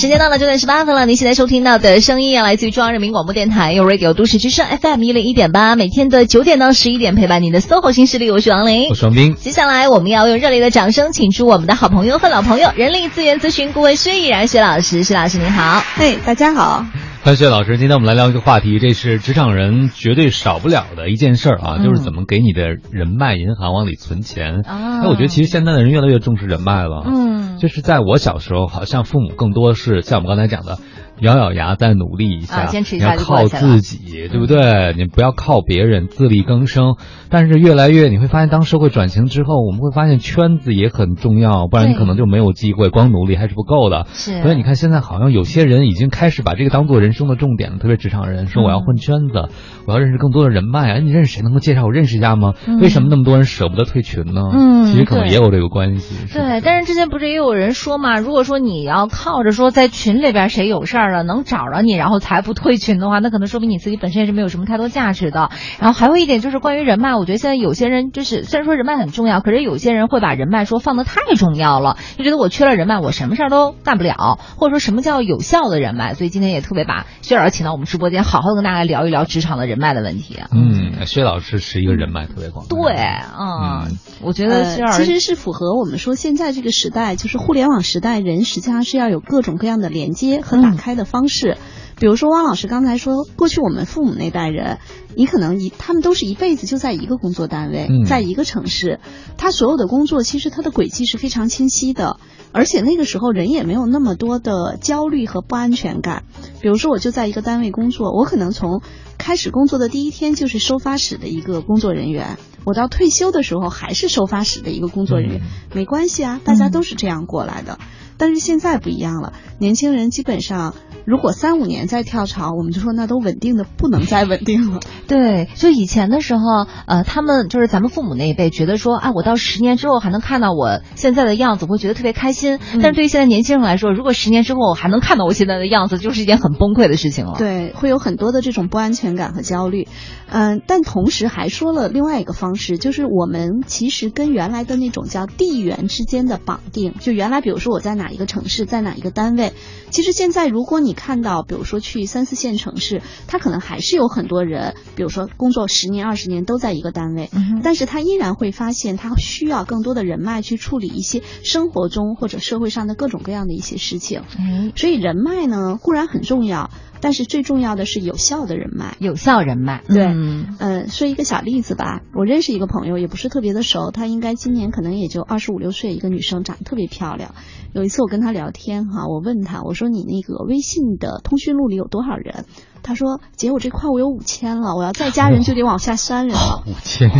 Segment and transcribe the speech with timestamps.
[0.00, 9.36] 时间到了九点十八分了，您现在收听到的声音啊，来自于中央人民广播电台有 Radio 都市之声 FM 一零一点八，每天的九点到十一点陪伴您的 SOHO 新势力，我是王琳，我是王斌。
[9.36, 16.82] 接下来我们要用热烈的掌声，请出我们的好朋友和老朋友，人力资源咨询顾问薛毅然薛老师，薛老师您好，嘿，大家好。
[17.22, 24.62] 欢迎薛老师，今天我们来聊一个话题，这是职场人绝对少不了的一件事儿啊，就是怎么给你的人脉银行往里存钱。
[24.66, 27.02] 啊哎，我觉得其实现在的人越来越重视人脉了。
[27.04, 30.78] 嗯就是在我小时候，好像父母更多是像我们刚才讲的，
[31.20, 34.94] 咬咬牙再努力一下，啊坚持一你要下靠自己，对不对？
[34.96, 36.96] 你不要靠别人，自力更生。
[37.28, 44.06] 但是越来越，你会发现，当社会转型之后，我们会发现圈子也很重要，不然你可能就没有机会，光努力还是不够的。
[44.12, 49.48] 是，所以你看，现在好像有些人已经开始把这个当做人生的重点了，特别职场人说我要混圈子，
[49.86, 50.90] 我要认识更多的人脉。
[50.94, 52.54] 哎，你认识谁能够介绍我认识一下吗？
[52.66, 54.40] 嗯为什么那么多人舍不得退群呢？
[54.52, 56.16] 嗯其实可能也有这个关系。
[56.32, 65.50] 对，但是之前不是也有人说嘛，如果说你要靠着说在群里边谁有事儿了能找着你，然后才不退群的话，那可能说明你自己本身也是没有什么太多价值的。
[65.78, 76.14] 然后还有一点就是关于人脉，我觉得现在有些人就是虽然说人脉很重要，可是有些人会把人脉说放的太重要了，就觉得我缺了人脉，我什么事儿都干不了，或者说什么叫有效的人脉。
[76.14, 80.38] 所以今天也特别把薛老师请到我们直播间，好好跟大家聊一聊职场的人脉的问题。
[80.52, 82.66] 嗯，薛老师是一个人脉特别广。
[82.68, 91.56] 对，嗯，嗯我觉得薛老师呃其实是符合我们说现在这个时代，就是互联网时代，人实际上是要有各种各样的连接和打开的方式。
[91.96, 94.78] 比如说汪老师刚才说，过去我们父母那代人，
[95.14, 99.00] 你可能一他们都是一辈子就在一个工作单位，嗯在一个城市，
[99.36, 102.18] 他所有的工作其实他的轨迹是非常清晰的，
[102.52, 106.24] 而且那个时候人也没有那么多的焦虑和不安全感。
[106.62, 108.80] 比如说，我就在一个单位工作，我可能从
[109.18, 115.42] 开始工作的第一天就是收发室的一个工作人员，我到退休的时候还是收发室的一个工作人员，
[115.74, 117.78] 没关系啊，大家都是这样过来的。
[118.16, 120.74] 但是现在不一样了，年轻人基本上
[121.10, 124.78] 如果三五年再跳槽，我们就说那都稳定的不能再稳定了。
[125.08, 132.60] 对，就以前的时候，呃，他们就是咱们父母那一辈，觉得说，啊，我到十年之后还能看到我现在的样子，会觉得特别开心。
[132.74, 139.88] 但是对于现在年轻人来说，如果十年之后我还能看到我现在的样子，就是一件很崩溃的事情了。，对，会有很多的这种不安全感和焦虑，
[140.28, 149.52] 嗯、但同时还说了另外一个方式，就是我们其实跟原来的那种叫地缘之间的绑定，就原来比如说我在哪一个城市，在哪一个单位，
[149.90, 164.22] 其实现在如果你看到，比如说去三四线城市，他可能还是有很多人，比如说工作十年、二十年都在一个单位，嗯但是他依然会发现他需要更多的人脉去处理一些生活中或者社会上的各种各样的一些事情。
[164.38, 168.94] 嗯，所以人脉呢固然很重要，但是最重要的是有效的人脉。
[168.98, 177.34] 有效人脉，对嗯嗯，说一个小例子吧，我认识一个朋友，也不是特别的熟，她应该今年可能也就二十五六岁，一个女生，长得特别漂亮。
[177.72, 182.44] 有一次我跟他聊天哈，我问他，我说你那个微信的通讯录里有多少人？
[182.82, 186.64] 他说姐，我这块我有五千了，我要再加人就得往下删人了。
[186.66, 187.10] 五千，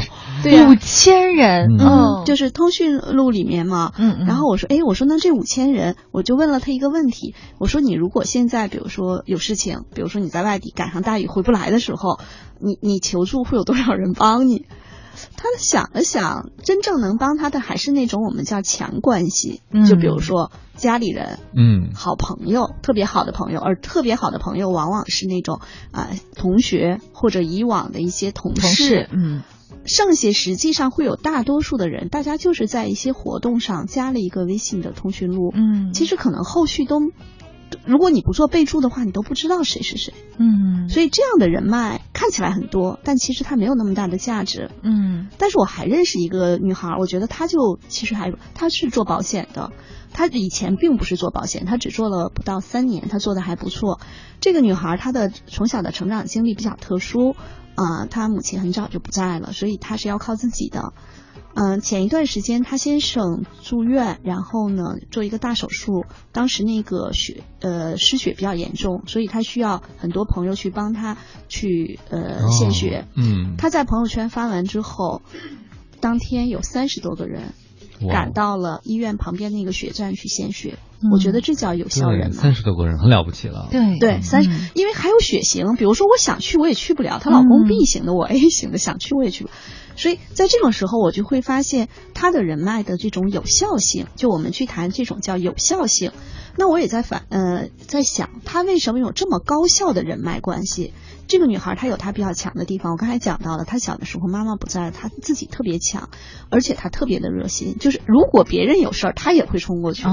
[0.42, 12.18] 对呀、五千人，嗯嗯，就是通讯录里面嘛，嗯嗯然后我说，哎，我说那这五千人，我就问了他一个问题，我说你如果现在比如说有事情，比如说你在外地赶上大雨回不来的时候，
[12.58, 14.64] 你你求助会有多少人帮你？
[15.36, 19.84] 他想了想，真正能帮他的还是那种我们叫强关系，嗯。
[19.84, 21.90] 就比如说家里人、嗯。
[21.94, 25.60] 好朋友、特别好的朋友，而特别好的朋友往往是那种
[25.90, 29.42] 啊、同学或者以往的一些同同事，嗯。
[29.86, 37.00] 剩下实际上会有大多数的人，大家就是在一些活动上加了一个微信的通讯录，嗯，其实可能后续都，
[37.84, 40.14] 如果你不做备注的话，你都不知道谁是谁。
[40.38, 44.70] 嗯所以这样的人脉看起来很多，但其实它没有那么大的价值。
[44.82, 49.72] 嗯但是我还认识一个女孩，我觉得她就其实还她是做保险的，
[50.12, 54.00] 她以前并不是做保险，她只做了不到三年，她做的还不错。
[54.40, 57.36] 这个女孩她的从小的成长经历比较特殊，
[57.76, 60.92] 啊、她母亲很早就不在了，所以她是要靠自己的。
[61.54, 71.16] 嗯、前一段时间她先生住院，然后呢做一个大手术，当时那个血呃失血比较严重，所以她需要很多朋友去帮她
[71.48, 73.04] 去呃献血。
[73.08, 75.22] 哦嗯，他在朋友圈发完之后，
[76.00, 77.52] 当天有三十多个人
[78.08, 80.78] 赶到了医院旁边那个血站去献血。
[81.02, 82.32] 嗯我觉得这叫有效人。
[82.34, 83.68] 三十多个人很了不起了。
[83.70, 89.54] 对对，三十、嗯因为还有血型，比如说我想去我也去不了，她老公嗯 B 型的，我 A 型的，想去我也去不了。
[89.96, 96.12] 所以在这种时候，我就会发现他的人脉的这种有效性，就我们去谈这种叫有效性。
[96.56, 100.92] 那我也在反呃在想，他为什么有这么高效的人脉关系？
[101.26, 106.08] 这个女孩她有她比较强的地方，我刚才讲到了，她小的时候妈妈不在，她自己特别强，
[106.50, 110.04] 而且她特别的热心，就是如果别人有事儿，她也会冲过去。
[110.06, 110.10] 哦，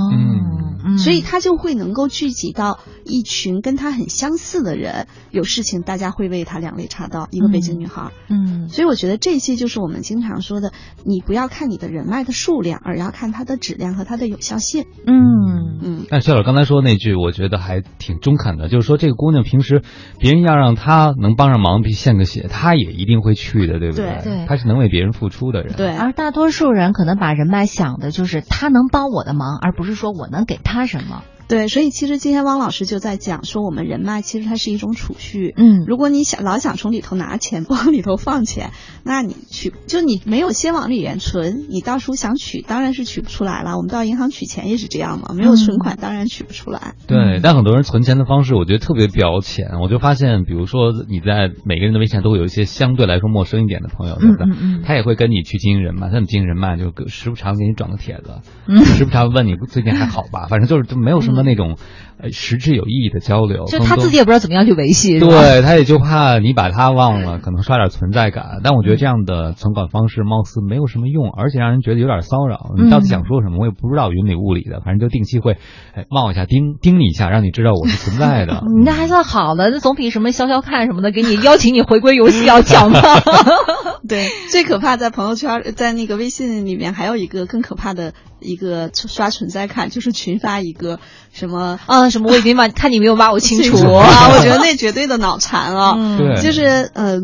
[0.86, 7.28] 嗯所以她就会能够聚集到一群跟她很相似的人，有事情大家会为她两肋插刀。
[7.32, 10.72] 一个北京女孩，嗯所以我觉得这些就是我们经常说的，
[11.04, 14.86] 你不要看你的人脉的数量，而要看它的质量和它的有效性。
[15.08, 19.82] 嗯嗯，但肖老师刚才说那句，我觉得还挺中肯的，就是说这个姑娘平时
[20.20, 25.74] 别人要让她能帮上忙，献个血，她也一定会去的，对不对对她是能为别人付出的人。
[25.78, 31.24] 对，而大多数人可能把人脉想的就是他能帮我的忙，而不是说我能给他什么。
[31.48, 35.54] 对，所以其实今天汪老师就在讲说，我们人脉其实它是一种储蓄。
[35.56, 38.72] 嗯如果你想老想从里头拿钱，不往里头放钱，
[39.04, 43.78] 那你取就你没有先往里面存，你到时候想取当然是取不出来了。
[43.78, 46.96] 我们到银行取钱也是这样嘛，没有存款当然取不出来。
[47.08, 49.80] 对，但很多人存钱的方式，我觉得特别表浅。
[49.82, 54.46] 我就发现，比如说你在每个人的微信上都会有一些相对来说陌生一点的朋友，对不对？
[54.48, 56.76] 嗯嗯他也会跟你去经营人脉，他怎么经营人脉？
[56.76, 60.48] 就时不常给你转个帖子，嗯时不常问你最近还好吧？
[60.50, 61.78] 反正就是就没有什么那种
[62.22, 63.66] 呃实质有意义的交流。
[63.66, 68.60] 就他自己也不知道怎么样去维系，对他也就怕你把他忘了，可能刷点存在感。
[68.64, 72.72] 但我觉得这样的存款方式貌似没有什么用，而且让人觉得有点骚扰。
[72.78, 75.58] 你到底想说什么，我也不知道，云里雾里的，反正就定期会
[75.94, 78.64] 哎冒一下叮叮你一下，让你知道我是存在的。
[78.78, 83.02] 你 那还算好的，那总比什么消消看什么的给你邀请你回归游戏要强吧？
[84.08, 91.00] 对，最可怕在朋友圈，在那个微信里面还有一个更可怕的一个刷存在感，就是群发一个
[91.38, 91.80] 什么？
[91.86, 92.30] 啊，什么？
[92.32, 95.94] 我已经把看你没有把我清除 啊，我觉得那绝对的脑残了。
[95.98, 96.18] 嗯。
[96.18, 96.42] 对。
[96.42, 97.20] 就是呃。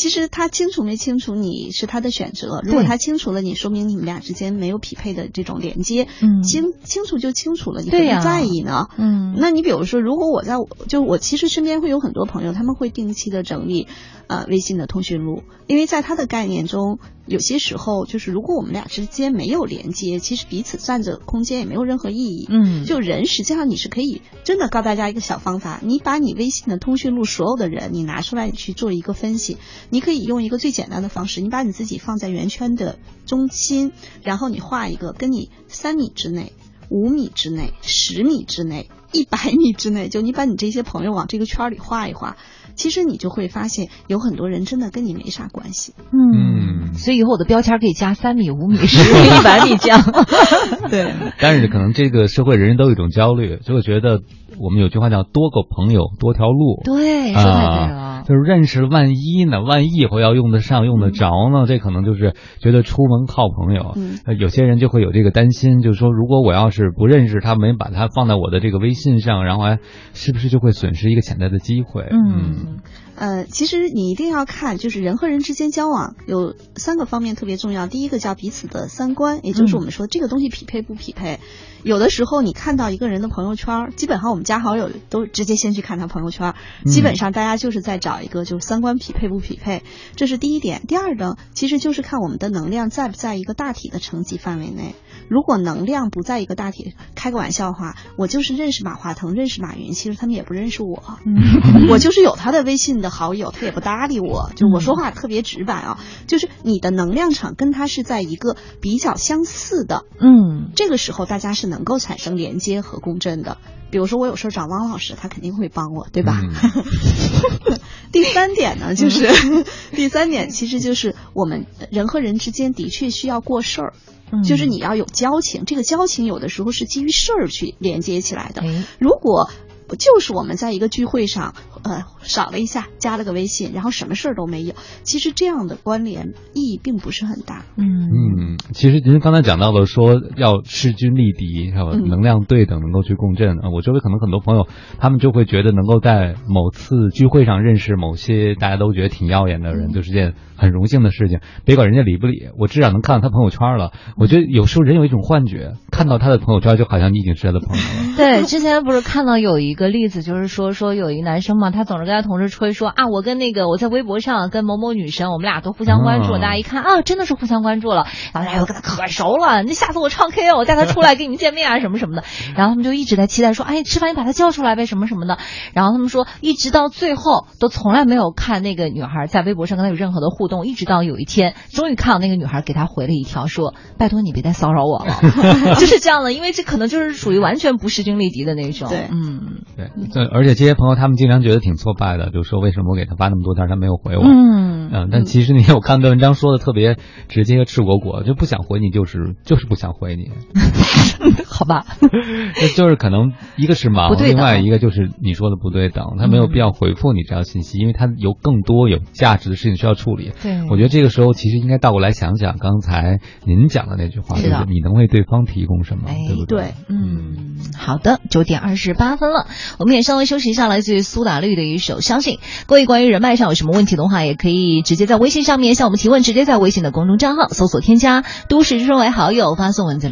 [0.00, 6.08] 其实他清楚没清楚你是他的选择，如果他清楚了你，说明你们俩之间没有匹配的这种连接。
[6.22, 8.88] 嗯清清楚就清楚了，你何必在意呢？
[8.96, 10.54] 嗯那你比如说，如果我在
[10.88, 13.86] 就我其实身边会有很多朋友，他们会定期的整理
[14.26, 22.46] 呃微信的通讯录，因为在他的概念中，有些时候就是如果我们俩之间没有连接，其实彼此占着空间也没有任何意义。
[22.48, 29.58] 嗯就人实际上你是可以真的告大家一个小方法，你把你微信的通讯录所有的人你拿出来，你去做一个分析，
[29.90, 33.92] 你可以用一个最简单的方式，你把你自己放在圆圈的中心，
[34.22, 36.52] 然后你画一个跟你三米之内。
[36.92, 42.36] 五米之内、十米之内、一百米之内，就你把你这些朋友往这个圈里画一画，
[42.74, 45.94] 其实你就会发现有很多人真的跟你没啥关系。
[46.10, 50.02] 嗯，所以以后我的标签可以加三米、五米、 十米、一百米这样。
[50.90, 54.22] 对，但是可能这个社会人人都有一种焦虑，就会觉得
[54.60, 56.82] 我们有句话叫“多个朋友多条路”。
[56.84, 58.00] 对，说太对了。
[58.00, 59.62] 啊，就是认识，万一呢？
[59.62, 61.64] 万一以后要用得上、用得着呢？
[61.66, 63.94] 这可能就是觉得出门靠朋友。
[64.38, 69.78] 有些人就会有这个担心，就是说，如果我要是不认识他，没把他放在我的这个微信上，然后还
[70.12, 72.06] 是不是就会损失一个潜在的机会？
[72.10, 72.80] 嗯
[73.20, 77.86] 呃，其实你一定要看，就是人和人之间交往有三个方面特别重要。
[77.86, 81.38] 第一个叫彼此的三观，也就是我们说这个东西匹配不匹配。
[81.82, 86.54] 有的时候你看到一个人的朋友圈，基本上我们加好友都直接先去看他朋友圈，
[86.86, 89.82] 基本上大家就是在找一个就是三观匹配不匹配，
[90.16, 90.80] 这是第一点。
[90.88, 94.94] 第二呢，其实就是看我们的能量在不在一个大体的层级范围内。
[95.30, 101.18] 如果能量不在一个大体，开个玩笑话，我就是认识马化腾，认识马云，其实他们也不认识我。
[101.88, 104.50] 我就是有他的微信的好友，他也不搭理我。
[104.56, 113.58] 就我说话特别直白啊，就是你的能量场跟他是在一个比较相似的，嗯这个时候大家是能够产生连接和共振的。
[113.92, 116.40] 比如说我有事儿找汪老师，他肯定会帮我，对吧？
[116.42, 117.78] 嗯
[118.12, 119.28] 第三点呢，就是、
[119.94, 123.92] 第三点，其实就是我们人和人之间的确需要过事儿。
[124.32, 128.62] 嗯就是你要有交情，这个交情有的时候是基于事儿去连接起来的。
[128.62, 129.50] 哎如果
[129.98, 137.64] 就是我们在一个聚会上，呃，扫了一下，加了个微信，然后什么事儿都没有，其实这样的关联意义并不是很大。
[137.76, 141.90] 嗯嗯，其实您刚才讲到了说要势均力敌，是吧？
[141.94, 143.58] 嗯能量对等，能够去共振。
[143.58, 144.66] 呃我周围可能很多朋友，
[144.98, 151.40] 他们就会觉得能够在某次聚会上认识某些大家都觉得挺耀眼的人，嗯就是件很荣幸的事情。
[151.64, 153.92] 别管人家理不理，我至少能看到他朋友圈了。
[154.16, 158.16] 我觉得有时候人有一种幻觉，看到他的朋友圈，就好像你已经是他的朋友了。
[158.18, 166.34] 对，之前不是看到有一个例子，就是说说有一个男生嘛，啊，他总是跟他同事吹说啊，我跟那个我在微博上跟某某女神，我们俩都互相关注。
[166.34, 168.06] 大家一看啊，真的是互相关注了。
[168.32, 172.24] 然后大家又跟他可熟了，那下次我唱 K，我带他出来跟你们见面啊，什么什么的。
[172.56, 175.38] 然后他们就一直在期待说，哎，吃饭你把他叫出来呗，什么什么的。
[175.72, 185.14] 然后他们说，一直到最后都从来没有看那个女孩在微博上跟他有任何的互动，一直到有一天，终于看到那个女孩给他回了一条说，拜托你别再骚扰我了，
[185.78, 188.88] 就是这样的，因为这可能就是属于完全不势均力敌的那种。
[188.88, 194.22] 对，嗯，对，对，而且这些朋友他们经常觉得挺挫败的，就说为什么我给他发那么多条他没有回我？
[194.24, 196.96] 嗯嗯，但其实那天我看的文章说的特别
[197.28, 200.30] 直接赤果果，就不想回你，就是就是不想回你。
[201.60, 201.84] 好吧，
[202.74, 210.32] 就是可能一个是忙另外一个就是你说的不对等，他没有必要回复你这条信息，因为他有更多有价值的事情需要处理。
[210.42, 210.62] 对。
[210.70, 216.72] 我觉得这个时候其实应该倒过来想想刚才您讲的那句话，就是你能为对方提供什么，哎对不对？
[216.88, 219.46] 嗯，好的，九点二十八分了，
[219.78, 222.36] 我们也稍微休息一下，来自于苏打绿的一首《相信》。
[222.66, 230.08] 各位关于人脉上有什么问题的话，也可以直接在微信上面向我们提问，直接在微信的公众账号搜索添加“都市之声”为好友，发送文字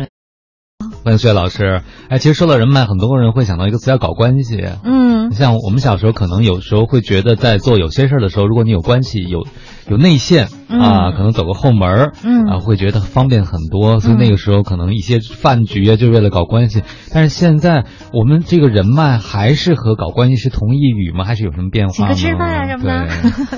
[1.08, 1.12] 留言。
[1.12, 1.80] 欢迎薛老师。
[2.10, 4.62] 哎，其实说到人脉，很多人会想到一个词叫搞关系。
[4.84, 9.46] 嗯像我们小时候，可能有时候会觉得，在做有些事儿的时候，如果你有关系、有
[9.88, 14.00] 有内线嗯啊，可能走个后门儿，嗯啊，会觉得方便很多。
[14.00, 16.82] 所以那个时候，可能一些饭局啊，就为了搞关系。
[17.12, 21.24] 但是现在，我们这个人脉还是和搞关系是同义语吗？
[21.24, 22.12] 还是有什么变化吗？
[22.14, 23.06] 请客吃饭啊什么的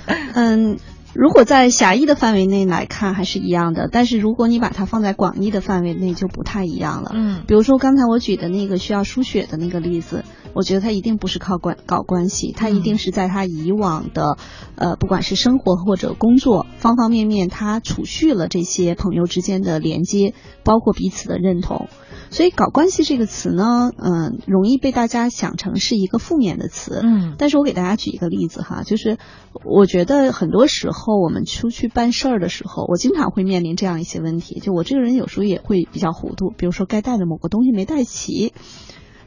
[0.07, 0.79] 对 嗯，
[1.15, 7.13] 如果在狭义的范围内来看还是一样的，但是如果你把它放在广义的范围内就不太一样了。
[7.15, 10.25] 嗯比如说刚才我举的那个需要输血的那个例子，
[10.55, 14.37] 我觉得他一定不是靠关搞关系，他一定是在他以往的，
[14.77, 21.89] 呃，不管是生活或者工作方方面面，他储蓄了这些朋友之间的连接，包括彼此的认同。
[22.33, 27.01] 所以“搞关系”这个词呢，嗯、容易被大家想成是一个负面的词。
[27.03, 29.19] 嗯但是我给大家举一个例子哈，就是
[29.65, 38.53] 我觉得很多时候我们出去办事儿的时候，我经常会面临这样一些问题，就我这个人有时候也会比较糊涂，比如说该带的某个东西没带齐。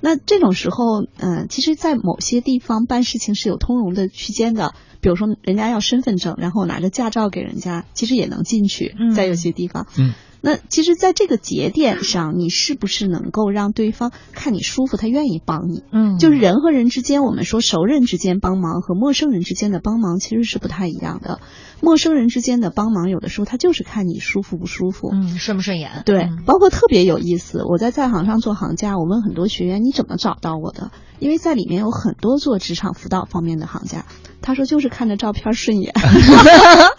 [0.05, 9.87] 那这种时候，嗯、其实，在某些地方办事情是有通融的区间的，比如说人家要身份证，然后拿着驾照给人家，其实也能进去嗯，在有些地方。
[9.97, 10.13] 嗯
[10.45, 15.83] 那其实，在这个节点上，你是不是能够让对方看你舒服，他愿意帮你？
[15.89, 21.39] 嗯，就是人和人之间，我们说熟人之间帮忙和陌生人之间的帮忙其实是不太一样的。
[21.79, 25.11] 陌生人之间的帮忙，有的时候他就是看你舒服不舒服。
[25.13, 26.03] 嗯顺不顺眼？
[26.05, 27.63] 对嗯，包括特别有意思。
[27.63, 30.91] 我在在行上做行家，我问很多学员你怎么找到我的？
[31.19, 34.05] 因为在里面有很多做职场辅导方面的行家，
[34.41, 35.93] 他说就是看着照片顺眼。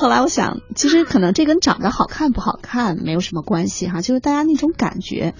[0.00, 5.34] 后来我想，其实可能这跟长得好看不好看没有什么关系哈，就是大家那种感觉。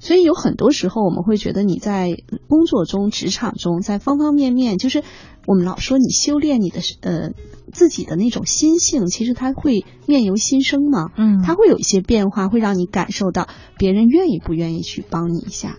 [0.00, 2.14] 所以有很多时候我们会觉得你在
[2.46, 5.02] 工作中、职场中，在方方面面，就是
[5.46, 7.30] 我们老说你修炼你的呃
[7.72, 11.08] 自己的那种心性，其实它会面由心生嘛。
[11.16, 15.78] 嗯它会有一些变化，会让你感受到别人愿意不愿意去帮你一下。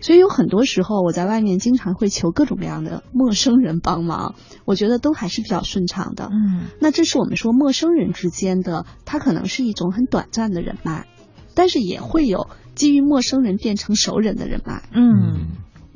[0.00, 6.28] 所以有很多时候，我在外面经常会求各种各样的陌生人帮忙，我觉得都还是比较顺畅的。
[6.32, 11.06] 嗯那这是我们说陌生人之间的，他可能是一种很短暂的人脉，
[11.54, 14.88] 但是也会有基于陌生人变成熟人的人脉。
[14.92, 15.48] 嗯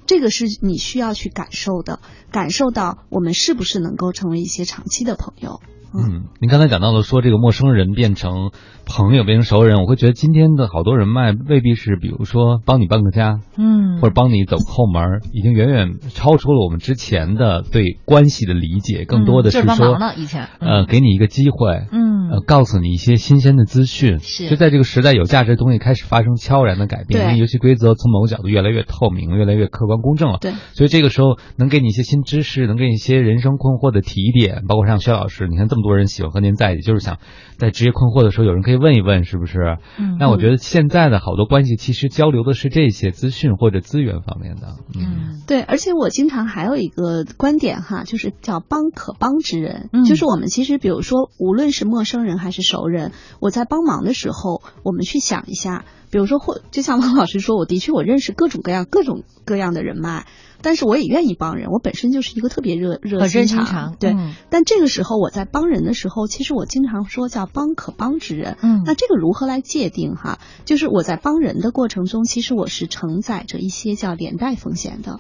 [0.05, 2.01] 这个是你需要去感受的，
[2.33, 5.61] 感受到我们是不是能够成为一些长期的朋友。
[5.95, 8.51] 嗯，您刚才讲到了说这个陌生人变成
[8.87, 20.49] 朋友，变成熟人，我会觉得今天的好多人脉未必是，比如说帮你搬个家，嗯，或者帮你走后门，已经远远超出了我们之前的对关系的理解，更多的是说以前。
[20.61, 22.13] 呃，给你一个机会，嗯。
[22.33, 24.49] 呃，告诉你一些新鲜的资讯，是。
[24.49, 30.39] 就在这个时代，有价值的东西开始发生悄然的改变，因为游戏规则从某个角度越来越透明，越来越客观公正了。
[30.41, 37.19] 对，所以这个时候能给你一些新知识，能给你一些人生困惑的提点，包括像薛老师，你看这么多人喜欢和您在一起，就是想
[37.59, 39.79] 在职业困惑的时候有人可以问一问，是不是？
[39.99, 44.77] 嗯那我觉得现在的好多关系其实交流的是这些资讯或者资源方面的。
[44.95, 60.27] 嗯嗯对，而且我经常还有一个观点哈，就是叫帮可帮之人，嗯就是我们其实比如说，无论是陌生人还是熟人，我在帮忙的时候，我们去想一下，比如说或就像王老师说，我的确我认识各种各样各种各样的人脉，
[60.61, 64.11] 但是我也愿意帮人，我本身就是一个特别热热心肠，肠对。
[64.11, 70.39] 嗯但这个时候我在帮人的时候，其实我经常说叫帮可帮之人，嗯那这个如何来界定哈？
[70.67, 75.19] 就是我在帮人的过程中，其实我是承载着一些叫连带风险的。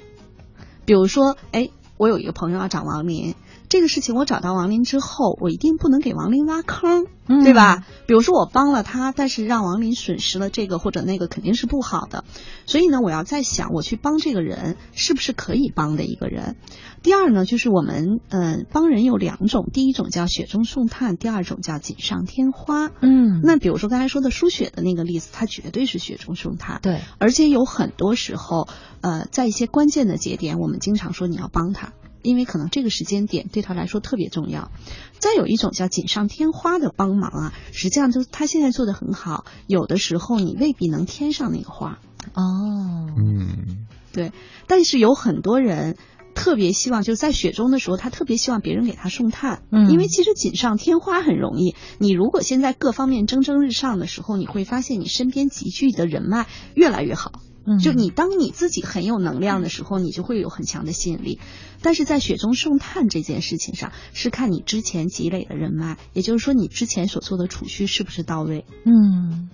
[0.84, 3.34] 比如说，哎，我有一个朋友要找王林，
[3.68, 7.86] 这个事情我找到王林之后，我一定不能给王林挖坑，嗯对吧？
[8.06, 12.24] 比如说我帮了他，但是让王林损失了这个或者那个，肯定是不好的。
[12.66, 16.56] 所以呢，我要在想，我去帮这个人是不是可以帮的一个人。
[17.02, 22.90] 第二呢，就是我们呃帮人有两种，第一种叫雪中送炭，第二种叫锦上添花。
[23.00, 26.80] 嗯，那比如说刚才说的输血的那个例子，它绝对是雪中送炭。
[26.82, 28.68] 对，而且有很多时候，
[29.00, 31.92] 呃，在一些关键的节点，我们经常说你要帮他，
[32.22, 34.70] 因为可能这个时间点对他来说特别重要。
[35.18, 41.98] 再有一种叫锦上添花的帮忙啊，实际上就是他现在做的很好，有的时候你未必能添上那个花，
[42.34, 44.32] 哦，嗯，对。
[44.66, 45.96] 但是有很多人。
[46.34, 51.76] 特别希望就是在雪中的时候，他特别希望别人给他送炭，嗯因为其实锦上添花很容易。
[51.98, 57.32] 你如果现在各方面蒸蒸日上的时候，你会发现你身边集聚的人脉越来越好。
[57.66, 61.38] 嗯就你当你自己很有能量的时候，你就会有很强的吸引力。
[61.80, 68.64] 但是在雪中送炭这件事情上，是看你之前积累的人脉，也就是说你之前所做的储蓄是不是到位。
[68.84, 69.48] 嗯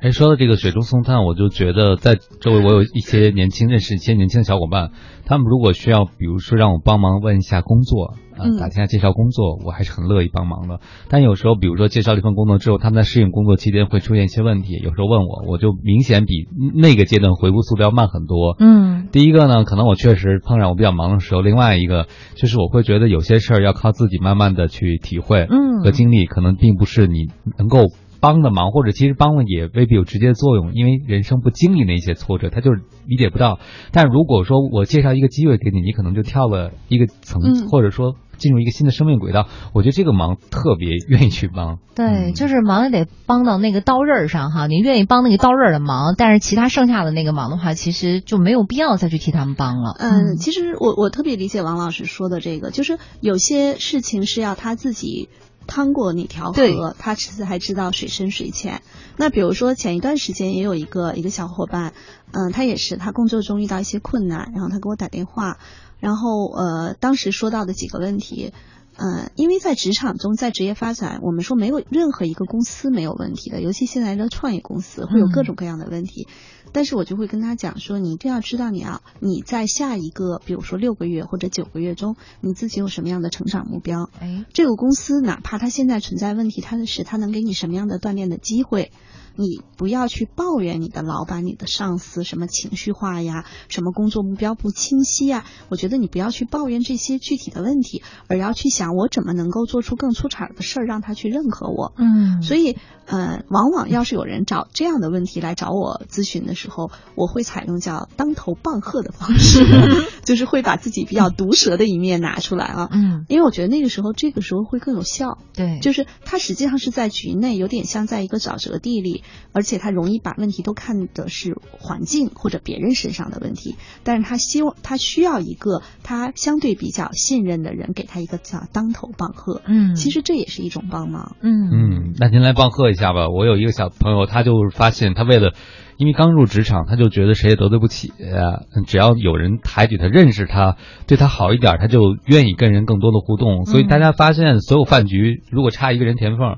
[0.00, 4.92] 哎，说到这个雪中送炭，我就觉得在周围我有一些年轻认识一些年轻的小伙伴，
[5.24, 10.78] 他们如果需要，比如说让我帮忙问一下工作，啊、嗯打听下介绍工作，我还是很乐意帮忙的。
[11.08, 18.54] 但有时候，比如说介绍了一份工作之后，他们在适应工作期间会出现一些问题，有时候问我，我就明显比那个阶段回复速度要慢很多。
[18.60, 27.26] 嗯第一个呢，可能我确实碰上我比较忙的时候；另外一个就是我会觉得有些事儿要靠自己慢慢的去体会嗯和经历，可能并不是你
[27.58, 27.86] 能够
[28.20, 33.58] 帮的忙，或者其实帮了也未必有直接作用，因为人生不经历那些挫折，他就是理解不到。
[33.92, 41.78] 但如果说我介绍一个机会给你，你可能就跳了一个层，嗯或者说进入一个新的生命轨道，我觉得这个忙特别愿意去帮。
[41.94, 44.66] 对，嗯就是忙也得帮到那个刀刃上哈。
[44.66, 49.96] 你愿意帮那个刀刃的忙，但是其他剩下的那个忙的话，其实就没有必要再去替他们帮了。
[49.98, 55.28] 嗯，其实我我特别理解王老师说的这个，就是有些事情是要他自己
[55.68, 58.82] 趟过那条河，他其实还知道水深水浅。
[59.16, 61.92] 那比如说前一段时间也有一个一个小伙伴，
[62.32, 65.58] 嗯，他也是他工作中遇到一些困难，然后他给我打电话，
[66.00, 68.52] 然后呃当时说到的几个问题。
[69.00, 76.26] 嗯，因为在职场中，在职业发展，我们说没有任何一个公司没有问题的，尤其现在的创业公司会有各种各样的问题。
[76.72, 84.10] 但是我就会跟他讲说，你一定要知道你要你在下一个，比如说六个月或者九个月中，你自己有什么样的成长目标。
[84.20, 88.92] 哎，这个公司哪怕它现在存在问题，它的是它能给你什么样的锻炼的机会。
[89.38, 95.44] 你不要去抱怨你的老板、你的上司什么情绪化呀，什么工作目标不清晰呀。
[95.68, 101.92] 我觉得你不要去抱怨这些具体的问题，而要去想我怎么能够做出更出彩的事儿，让他去认可我。
[101.96, 102.76] 嗯，所以，
[103.06, 109.64] 呃，往往要是有人找这样的问题来找我咨询的时候，我会采用叫当头棒喝的方式，
[110.24, 112.88] 就是会把自己比较毒舌的一面拿出来啊。
[112.90, 115.38] 嗯，因为我觉得那个时候，这个时候会更有效。
[115.54, 119.22] 对，就是他实际上是在局内，有点像在一个沼泽地里，
[119.52, 129.62] 而且他容易把问题都看的是环境或者别人身上的问题，但是他希望他需要一个他相对比较信任的人给他一个叫当头棒喝。
[129.66, 131.36] 嗯，其实这也是一种帮忙。
[131.40, 133.28] 嗯嗯，那您来棒喝一下吧。
[133.28, 135.52] 我有一个小朋友，他就发现他为了，
[135.96, 143.66] 因为刚入职场，他就觉得谁也得罪不起，呃只要有人抬举他、认识他、对他好一点，他就愿意跟人更多的互动。
[143.66, 146.56] 所以大家发现，所有饭局如果差一个人填缝，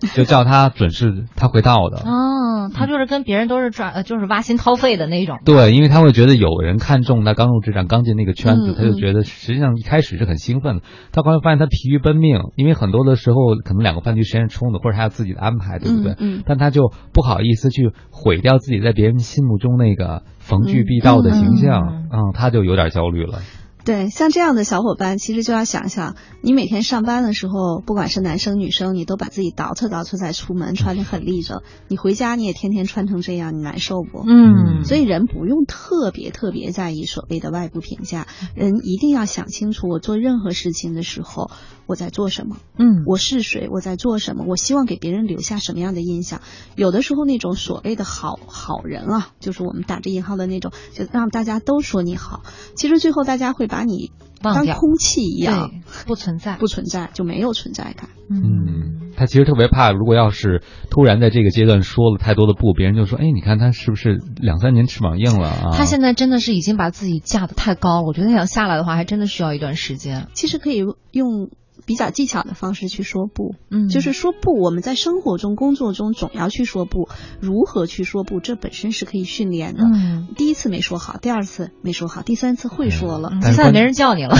[0.14, 1.98] 就叫他准是他会到的。
[1.98, 5.38] 哦，他就是跟别人都是转，呃就是挖心掏肺的那种。
[5.44, 10.82] 对，因为他会觉得有人看中他刚入职场、刚进那个圈子，嗯他就觉得实际上一开始是很兴奋的。
[11.12, 16.12] 他后来发现他疲于奔命，因为很多的时候可能两个饭局时间冲突，或者他有自己的安排，对不对？
[16.12, 23.38] 嗯嗯但他就不好意思去毁掉自己在别人心目中那个逢聚必到的形象，嗯嗯他就有点焦虑了。
[23.84, 31.62] 对，像这样的小伙伴，其实就要想想，你每天上班的时候，不管是男生女生，你都把自己捯饬捯饬再出门，穿得很立正。
[31.88, 34.22] 你回家你也天天穿成这样，你难受不？
[34.26, 41.50] 嗯，所以人不用特别特别在意所谓的外部评价，人一定要想清楚，我做任何事情的时候
[41.86, 46.42] 我在做什么，嗯，我是谁，我在做什么，我希望给别人留下什么样的印象。
[46.76, 52.42] 有的时候那种所谓的好好人啊，就是我们打着引号的那种，就让大家都说你好，
[52.74, 54.10] 其实最后大家会把你
[54.42, 56.56] 忘掉当空气一样对，不存在。
[56.60, 58.10] 不存在，就没有存在感。
[58.28, 70.28] 嗯，他其实特别怕，如果要是突然在这个阶段说了太多的不，别人就说：“哎，你看他是不是两三年翅膀硬了啊？”他现在真的是已经把自己架得太高了，我觉得想下来的话，还真的需要一段时间。
[70.32, 71.50] 其实可以用
[71.86, 74.60] 比较技巧的方式去说不，嗯就是说不。
[74.60, 77.08] 我们在生活中、工作中总要去说不，
[77.40, 79.84] 如何去说不，这本身是可以训练的。
[79.84, 83.30] 嗯，第一次没说好，第二次没说好，第三次会说了。
[83.32, 84.36] 嗯但是关现在没人叫你了。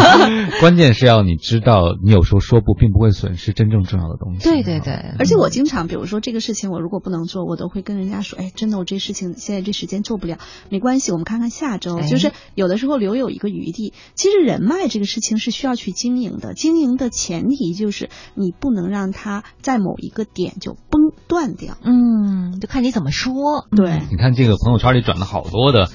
[0.60, 4.44] 关键是要你知道，你有时候说不，并不会损失真正重要的东西。
[4.44, 11.98] 对对对，而且我经常，比如说这个事情，我如果不能做，我都会跟人家说，哎，真的，我这事情现在这时间做不了，没关系，我们看看下周。
[11.98, 13.92] 哎就是有的时候留有一个余地。
[14.14, 21.76] 其实人脉这个事情是需要去经营的，经营的前提就是你不能让它在某一个点就崩断掉。
[21.82, 23.66] 嗯，就看你怎么说。
[23.70, 25.88] 对你看这个朋友圈里转的好多的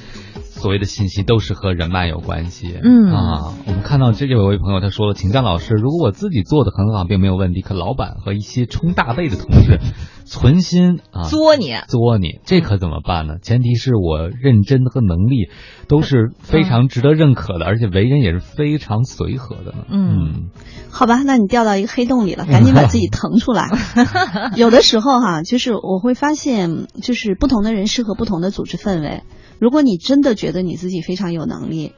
[0.59, 2.77] 所谓的信息，都是和人脉有关系。
[2.83, 9.79] 嗯啊，我们看到这有位朋友他说了，请教老师，如果我自己做的很好，并没有问题，可老板和一些冲大背的同事
[10.25, 13.35] 存心啊作你，作你，这可怎么办呢？
[13.41, 15.49] 前提是我认真和能力
[15.87, 19.85] 都是非常值得认可的，而且为人也是非常随和的呢。
[19.89, 20.49] 嗯
[20.91, 23.69] 好吧，那你掉到一个黑洞里了， 赶紧把自己腾出来。
[24.57, 29.23] 有的时候哈、就是我会发现，就是不同的人适合不同的组织氛围。
[29.59, 31.91] 如果你真的觉得你自己非常有能力，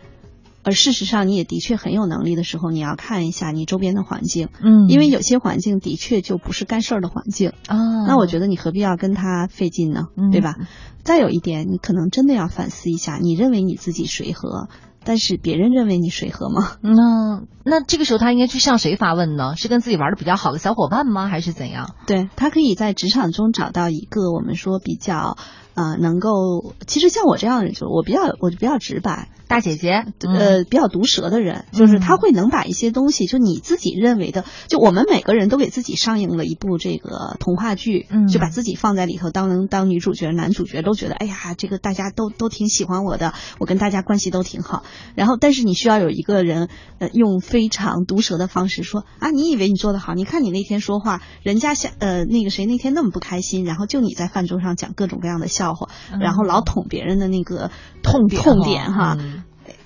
[0.63, 7.49] 而事实上你也的确很有能力的时候，你要看一下你周边的环境，嗯因为有些环境的确就不是干事儿的环境。
[7.67, 10.07] 啊，那我觉得你何必要跟他费劲呢？
[10.17, 10.55] 嗯对吧？
[11.03, 14.69] 再有一点，你可能真的要反思一下，你认为你自己随和，
[15.03, 16.77] 但是别人认为你随和吗？
[16.81, 19.55] 那那这个时候他应该去向谁发问呢？
[19.55, 21.27] 是跟自己玩的比较好的小伙伴吗？
[21.27, 21.95] 还是怎样？
[22.07, 25.37] 对他可以在职场中找到一个我们说比较
[25.73, 44.83] 呃能够，其实像我这样的人，就我比较我就比较直白，大姐姐，嗯呃比较毒舌的人，就是他会能把一些东西，就你自己认为的，就我们每个人都给自己上映了一部这个童话剧，嗯就把自己放在里头当当女主角、男主角，都觉得哎呀，这个大家都都挺喜欢我的，我跟大家关系都挺好。
[45.15, 46.67] 然后，但是你需要有一个人，
[46.99, 50.13] 呃，用非常毒舌的方式说啊，你以为你做的好？
[50.13, 57.69] 你看你那天说话，人家想呃那个谁那天那么不开心，然后就你在饭桌上讲各种各样的笑话，然后老捅别人的那个
[58.01, 59.17] 痛点痛点哈。
[59.19, 59.43] 嗯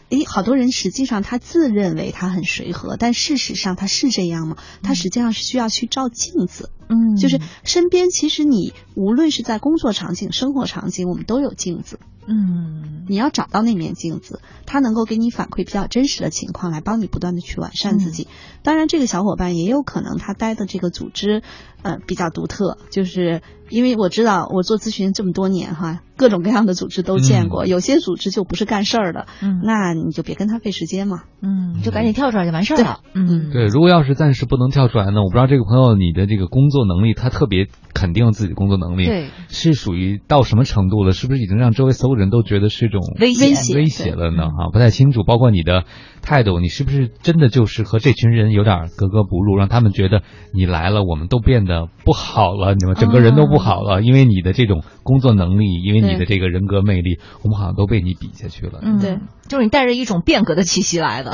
[0.09, 4.55] 诶，好多人实际上他自认为他很随和，但事实上他是这样吗？
[4.83, 11.99] 他实际上是需要去照镜子，嗯，就是身边其实你无论是在工作场景、生活场景，我们都有镜子。
[12.27, 18.27] 嗯你要找到那面镜子，它能够给你反馈比较真实的情况，来帮你不断的去完善自己。
[18.63, 21.43] 当然，这个小伙伴也有可能他待的这个组织，
[21.85, 31.21] 呃，比较独特，就是因为我知道我做咨询这么多年哈，各种各样的组织都见过，嗯有些组织就不是干事儿的，嗯那你就别跟他费时间嘛。
[31.43, 33.01] 嗯，就赶紧跳出来就完事儿了。
[33.13, 41.11] 嗯，对，如果要是暂时不能跳出来呢，我不知道这个朋友你的这个工作能力，他特别肯定自己的工作能力，对，是属于到什么程度了？
[41.11, 44.49] 是不是已经让周围所有人都觉得是一种威胁威胁威胁了呢？
[44.49, 45.23] 哈，不太清楚。
[45.23, 45.83] 包括你的
[46.25, 58.79] 态度，你是不是真的就是和这群人有点格格不入，让他们觉得你来了，我们都变得不好了，你们整个人都不好了，因为你的这种工作能力，因为你的这个人格魅力，我们好像都被你比下去了。
[58.81, 61.31] 嗯，对，就是你带着一种变革的气息来的，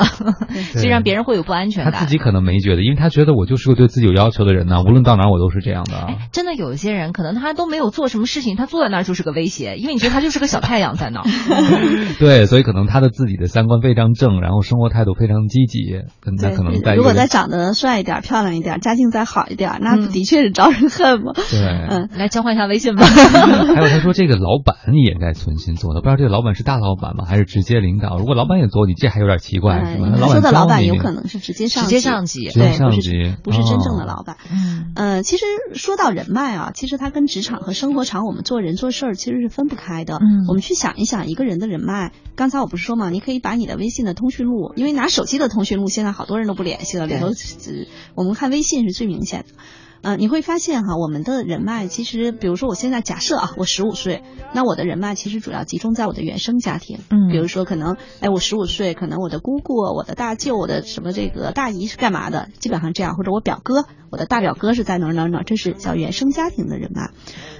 [0.74, 1.92] 所以让别人会有不安全感。
[1.92, 6.06] 他自己可能没觉得，因为他觉得我就是个对自己有要求的人呐、无论到哪我都是这样的啊。
[6.08, 11.24] 哎，真的有一些人，可能他都没有做什么事情，他坐在那儿就是个威胁，因为你觉得他就是个小太阳在那儿。
[12.18, 21.32] 对，所以可能他的自己的三观非常正，然后生活态度非常积极，那对可能在如果再长得帅一点、漂亮一点、家境再好一点，那嗯的确是招人恨嘛。
[21.34, 21.60] 对。
[21.62, 23.04] 嗯， 来交换一下微信吧。
[23.74, 28.16] 还有他说这个老板也该存心做的，不知道这个老板是大老板吗，还是直接领导？
[28.18, 30.06] 如果老板也做，你这还有点奇怪，是吧？
[30.08, 34.36] 嗯，那他说的老板有可能是直接上直接上级直接对，不是上级不是真正的哦老板。
[34.50, 40.16] 嗯呃，其实说到人脉啊，其实它跟职场和生活场我们做人做事儿其实是分不开的。
[40.16, 49.54] 嗯我们去想一想一个人的人脉，刚才我不是说嘛，你可以把你的微信的通讯录，因为拿手机的通讯录现在好多人都不联系了，里头只我们看微信是最明显的。
[50.02, 67.12] 呃，你会发现哈，我们的人脉其实，比如说我现在假设啊，我十五岁，那我的人脉其实主要集中在我的原生家庭，嗯比如说可能，哎，我十五岁，可能我的姑姑、我的大舅、我的什么这个大姨是干嘛的，基本上这样，或者我表哥、我的大表哥是在哪儿哪儿哪儿，这是叫原生家庭的人脉。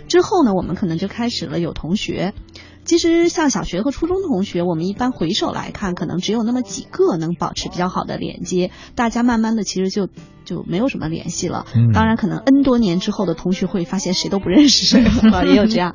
[0.09, 2.35] 之后呢，我们可能就开始了有同学。
[2.85, 10.09] 其实像小学和初中同学，我们一般回首来看，可能只有那么几个能保持比较好的连接，大家慢慢的其实就
[10.45, 11.67] 就没有什么联系了。
[11.75, 15.95] 嗯当然，可能 N 多年之后的同学会发现谁都不认识谁了， 也有这样。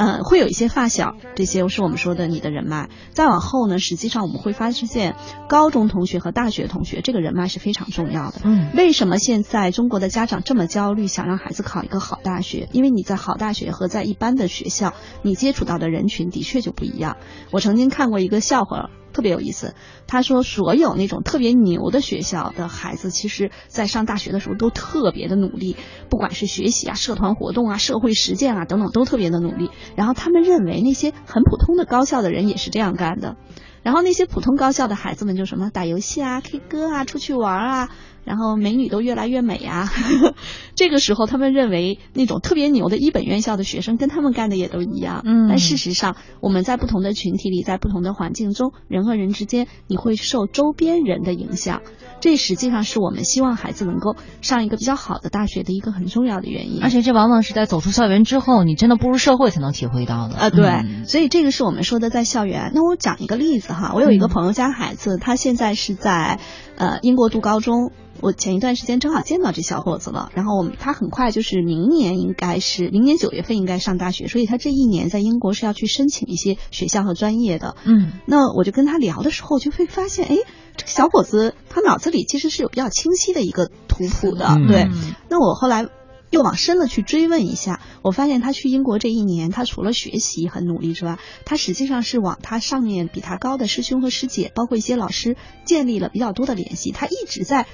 [0.00, 2.88] 呃，会有一些发小，这些是我们说的你的人脉。
[3.12, 5.14] 再往后呢，实际上我们会发现，
[5.46, 8.40] 高中同学和大学同学这个人脉是非常重要的。
[8.44, 12.66] 嗯为什么现在中国的家长这么焦虑，想让孩子考一个好大学？
[12.72, 17.18] 因为你在好大学和在一般的学校，你接触到的人群的确就不一样。
[17.50, 18.88] 我曾经看过一个笑话。
[19.20, 19.74] 特别有意思。
[20.06, 25.76] 他说，所有那种特别牛的学校的孩子，其实在上大学的时候都特别的努力，
[26.08, 29.70] 不管是学习啊、社团活动啊、社会实践啊等等，都特别的努力。
[29.94, 33.36] 然后他们认为那些很普通的高校的人也是这样干的。
[33.82, 37.88] 然后那些普通高校的孩子们就什么打游戏啊、K 歌啊、出去玩啊。
[38.24, 39.88] 然后美女都越来越美啊！
[40.74, 45.22] 这个时候，他们认为那种特别牛的一本院校的学生跟他们干的也都一样。
[45.24, 51.82] 嗯，但事实上，我们在不同的群体里，在不同的环境中，人和人之间，你会受周边人的影响。
[52.20, 56.82] 这实际上是我们希望孩子能够上一个比较好的大学的一个很重要的原因。
[56.82, 60.36] 而且这往往是在走出校园之后，你真的步入社会才能体会到的。
[60.36, 62.72] 啊，对，所以这个是我们说的在校园。
[62.74, 66.38] 那我讲一个例子哈，我有一个朋友家孩子，他现在是在
[66.80, 67.92] 呃英国读高中。
[68.22, 77.76] 我前一段时间正好见到这小伙子了，然后我们他很快就是明年应该是明年九月份应该上大学，所以他这一年在英国是要去申请一些学校和专业的。
[77.84, 80.36] 嗯，那我就跟他聊的时候就会发现，哎，
[80.76, 84.54] 这个小伙子他脑子里其实是有比较清晰的一个图谱的。
[84.68, 84.88] 对，
[85.30, 85.86] 那我后来
[86.30, 97.66] 又往深了去追问一下，我发现他去英国这一年，他除了学习很努力之外，他实际上是往他上面比他高的师兄和师姐，包括一些老师建立了比较多的联系，他一直在。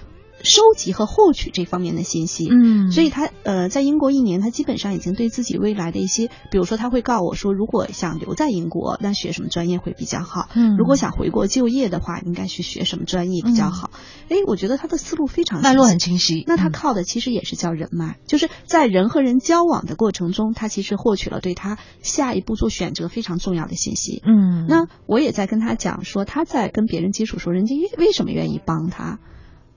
[0.42, 10.48] 收集和获取这方面的信息，嗯，所以他呃在英国一年，他基本上已经对自己未来的一些，比如说他会告我说，如果想留在英国，那学什么专业会比较好？
[10.54, 13.90] 嗯，如果想回国就业的话，应该去学什么专业比较好？
[14.28, 16.44] 哎，我觉得他的思路非常脉络很清晰。
[16.46, 24.22] 那他靠的其实也是叫人脉，就是在人和人交往的过程中，他其实获取了对他下一步做选择非常重要的信息。
[24.24, 29.18] 嗯，那我也在跟他讲说，他在跟别人接触时候，人家为什么愿意帮他？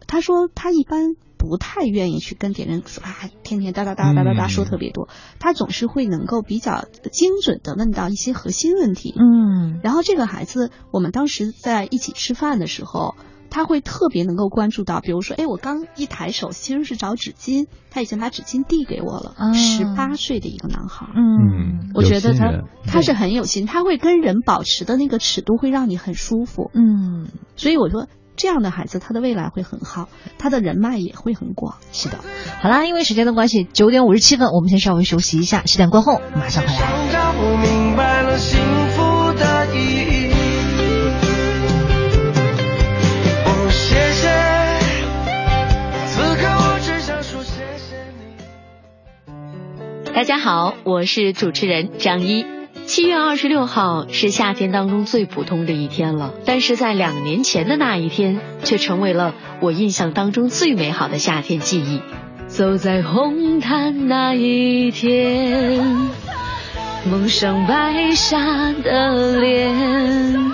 [0.09, 5.07] 他说他一般不太愿意去跟别人说啊，天天哒哒哒哒哒哒说特别多。
[5.39, 9.13] 他总是会能够比较精准的问到一些核心问题。
[9.15, 13.15] 嗯，然后这个孩子，我们当时在一起吃饭的时候，
[13.49, 19.53] 他会特别能够关注到，比如说，哎，我刚一抬手其实是找纸巾，他已经把纸巾递给我了。
[19.53, 26.69] 十八岁的一个男孩，嗯，我觉得他他是很有心，他会跟人保持的那个尺度会让你很舒服。
[26.73, 28.07] 嗯，所以我说。
[28.39, 31.75] 这样的孩子，他的未来会很好，他的人脉也会很广。
[31.91, 32.17] 是的，
[32.61, 36.79] 好啦，因为时间的关系，九点五十七分，我们先稍微休息一下，十点过后马上回来。
[50.13, 52.58] 大家好，我是主持人张一。
[52.89, 62.01] 七月二十六号是夏天当中最普通的一天了，但是在两年前的那一天，却成为了我印象当中最美好的夏天记忆。
[62.47, 65.85] 走在红毯那一天，
[67.05, 70.51] 蒙上白纱的脸，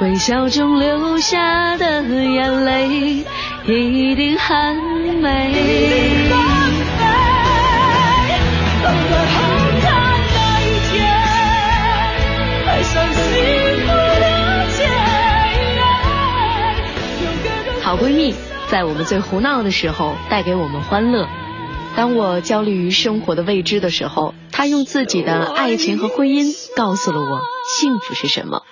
[0.00, 3.24] 微笑中流下的眼泪，
[3.66, 4.76] 一定很
[5.20, 6.06] 美。
[17.86, 18.34] 好闺蜜
[18.68, 21.28] 在我们最胡闹的时候带给我们欢乐。
[21.94, 27.42] 当我焦虑于生活的未知的时候，她用自己的爱情和婚姻告诉了我
[27.78, 28.62] 幸福是什么。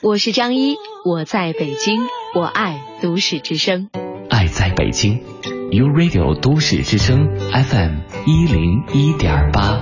[0.00, 2.00] 我是张一，我在北京，
[2.34, 3.90] 我爱都市之声。
[4.28, 5.22] 爱在北京
[5.70, 9.78] ，You Radio 都市之声 FM 一零一点八。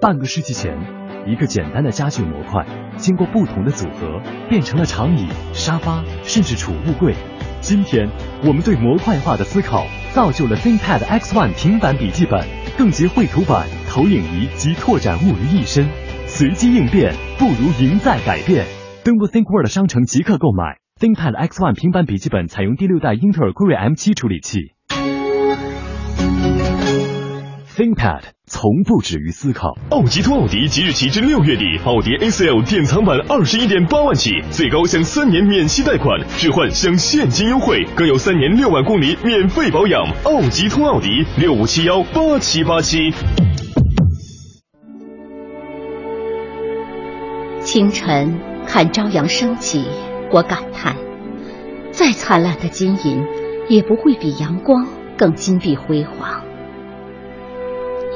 [0.00, 1.05] 半个世纪前。
[1.26, 2.64] 一个简单的家具模块，
[2.96, 7.14] 经过不同的组合，变成了长椅、沙发，甚至储物柜。
[7.60, 8.08] 今天，
[8.44, 12.46] 我们对模块化的思考，造就了 ThinkPad X1 平板笔记本，
[12.78, 15.88] 更集绘图板、投影仪及拓展物于一身。
[16.26, 18.64] 随机应变，不如赢在改变。
[19.04, 24.74] 登录 ThinkWorld 商城即刻购买 ThinkPad X1 平板笔记本，采用第六代英特尔酷睿 M7 处理器。
[27.76, 29.76] ThinkPad 从不止于思考。
[29.90, 40.02] 奥吉通奥迪即日起至六月底，奥迪 A4L 典藏版二十一点八万起，最高享三年免息贷款，置换享现金优惠，更有三年六万公里免费保养。
[40.24, 43.12] 奥吉通奥迪六五七幺八七八七。
[47.60, 49.84] 清晨看朝阳升起，
[50.32, 50.96] 我感叹：
[51.90, 53.22] 再灿烂的金银，
[53.68, 54.86] 也不会比阳光
[55.18, 56.45] 更金碧辉煌。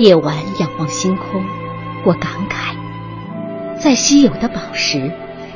[0.00, 1.44] 夜晚仰望星空，
[2.06, 2.74] 我感慨，
[3.78, 5.12] 再稀有的宝石，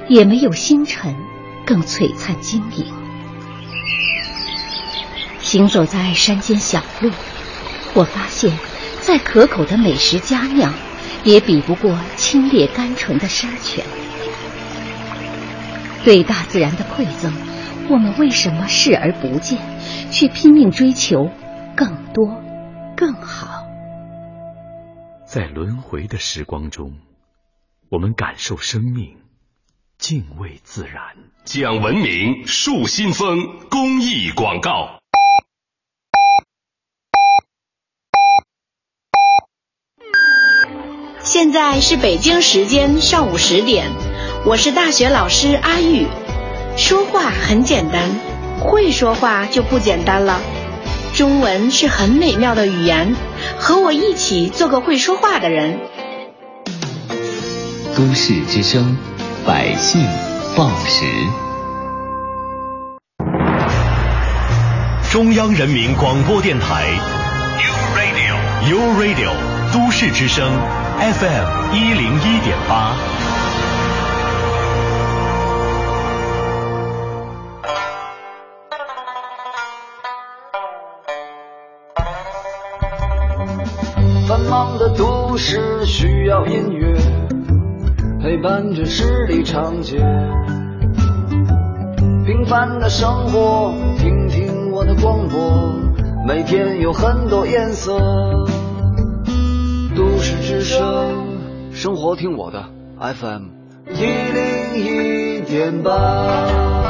[0.06, 1.16] 也没有星辰
[1.64, 2.84] 更璀璨晶莹。
[5.40, 7.10] 行走在山间小路，
[7.94, 8.52] 我发现，
[9.00, 10.74] 再可口的美食佳酿，
[11.24, 13.82] 也比不过清冽甘醇的山泉。
[16.04, 17.32] 对大自然的馈赠，
[17.88, 19.58] 我们为什么视而不见，
[20.10, 21.30] 却拼命追求
[21.74, 22.42] 更多、
[22.94, 23.63] 更好？
[25.34, 26.92] 在轮回的时光中，
[27.90, 29.16] 我们感受生命，
[29.98, 35.00] 敬畏自然，讲文明树新风公益广告。
[41.24, 43.90] 现在是北京时间上午十点，
[44.46, 46.06] 我是大学老师阿玉。
[46.76, 48.08] 说话很简单，
[48.60, 50.40] 会说话就不简单了。
[51.12, 53.16] 中文是很美妙的语言，
[53.58, 55.78] 和我一起做个会说话的人。
[57.96, 58.96] 都市之声，
[59.46, 60.04] 百姓
[60.56, 61.04] 报时。
[65.10, 66.86] 中央人民广播电台
[67.60, 68.36] ，You Radio
[68.68, 69.30] You Radio，
[69.72, 70.50] 都市之声
[70.98, 72.96] FM 一零一点八。
[85.34, 86.94] 都市需要音乐
[88.22, 89.96] 陪伴着十里长街，
[92.24, 95.74] 平凡的生活，听听我的广播，
[96.24, 97.98] 每天有很多颜色。
[99.96, 101.26] 都市之声，
[101.72, 102.64] 生活听我的
[103.00, 103.46] FM
[103.90, 106.83] 一零一点八。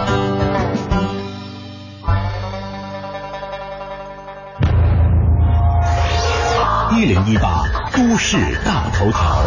[7.04, 9.44] 一零一八都市大头条。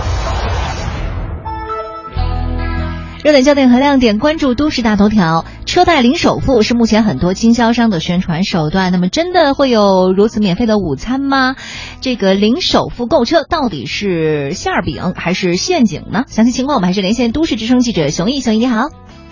[3.23, 5.43] 热点焦点和亮点，关注都市大头条。
[5.65, 8.91] 车贷零首付是目前很多经销商的宣传手段。
[8.91, 11.55] 那么，真的会有如此免费的午餐吗？
[11.99, 16.25] 这个零首付购车到底是馅儿饼还是陷阱呢？
[16.27, 18.39] 详细情况我们还是连线都市之声记者熊毅。
[18.39, 18.89] 熊毅你好，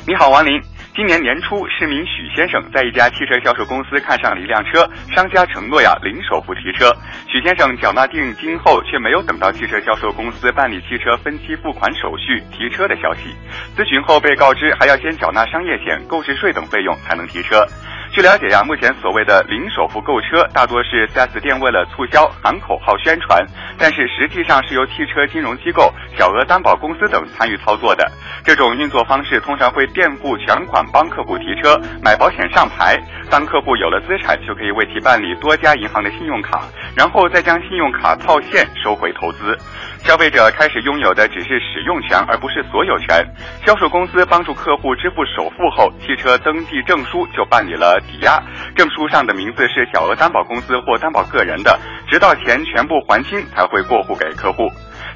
[0.08, 0.54] 你好王林。
[0.96, 6.90] 今年年初，市民许先生在一家汽车销售公司看上了一辆车，商家承诺呀零首付提车。
[7.28, 13.36] 许先生缴纳定金后，却没有等到汽车销售公司办理汽车分期付款手续提车的消息。
[13.76, 17.68] 咨询后被告知还要先缴纳商业险、购置税等费用才能提车。
[18.16, 23.46] 据了解呀，目前所谓的零首付购车，大多是 4S 店为了促销喊口号宣传，
[23.78, 28.10] 但是实际上是由汽车金融机构、小额担保公司等参与操作的。
[28.46, 32.98] 这种运作方式通常会垫付全款帮客户提车、买保险上牌，
[33.30, 36.62] 当客户有了资产，就可以为其办理多家银行的信用卡，
[36.96, 39.60] 然后再将信用卡套现收回投资。
[40.06, 43.26] 消费者开始拥有的只是使用权，而不是所有权。
[43.66, 48.40] 销售公司帮助客户支付首付后，汽车登记证书就办理了抵押，
[48.76, 54.70] 证书上的名字是小额担保公司或担保个人的，直到钱全部还清才会过户给客户。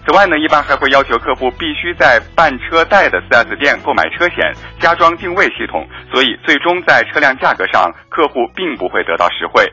[0.08, 9.72] 此外呢，一般还会要求客户必须在办车贷的 4S 店购买车险，加装定位系统，所以最终在车辆价格上，客户并不会得到实惠。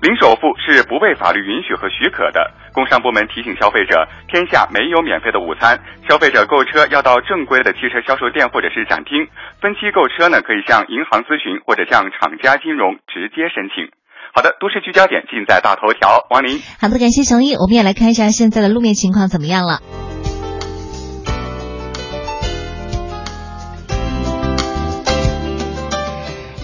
[0.00, 2.52] 零首付是不被法律允许和许可的。
[2.72, 5.78] 工商部门提醒消费者，天下没有免费的午餐。
[6.08, 9.26] 消费者购车要到正规的汽车销售店或者是展厅。
[9.60, 13.90] 分期购车呢，可以向银行咨询或者向厂家金融直接申请。
[14.32, 16.26] 好的，都市聚焦点尽在大头条。
[16.30, 17.54] 王林，好的，感谢熊毅。
[17.56, 20.07] 我们也来看一下现在的路面情况怎么样了。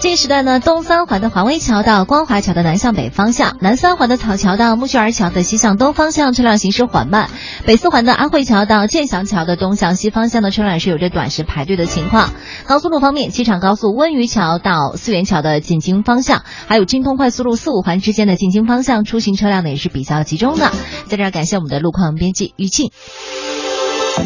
[0.05, 7.27] 这时段呢，东三环的华威桥到光华桥的南向北方向，南三环的草桥到木樨儿桥的西向东方向车辆行驶缓慢；
[7.65, 12.29] 北四环的安慧桥到建祥桥的东向西方向的车辆是有着短时排队的情况。
[12.67, 20.71] 高速路方面，机场高速温榆桥到四元桥的进京方向，还有京通快速路四五环之间的进京方向出行车辆呢也是比较集中的。
[21.07, 22.91] 在这儿感谢我们的路况编辑于庆。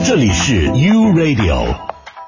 [0.04, 1.74] 这里是 U Radio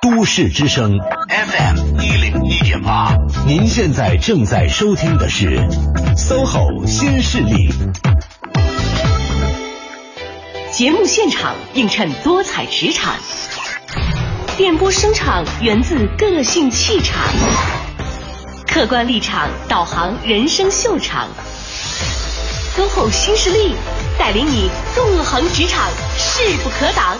[0.01, 0.97] 都市之声
[1.29, 5.59] FM 一零一点八，您现在正在收听的是
[6.17, 7.69] SOHO 新势力。
[10.71, 13.13] 节目现场映衬多彩职场，
[14.57, 17.23] 电波声场源自个性气场，
[18.65, 21.27] 客观立场导航人生秀场。
[22.75, 23.75] SOHO 新势力
[24.17, 27.17] 带领你纵横职场，势不可挡。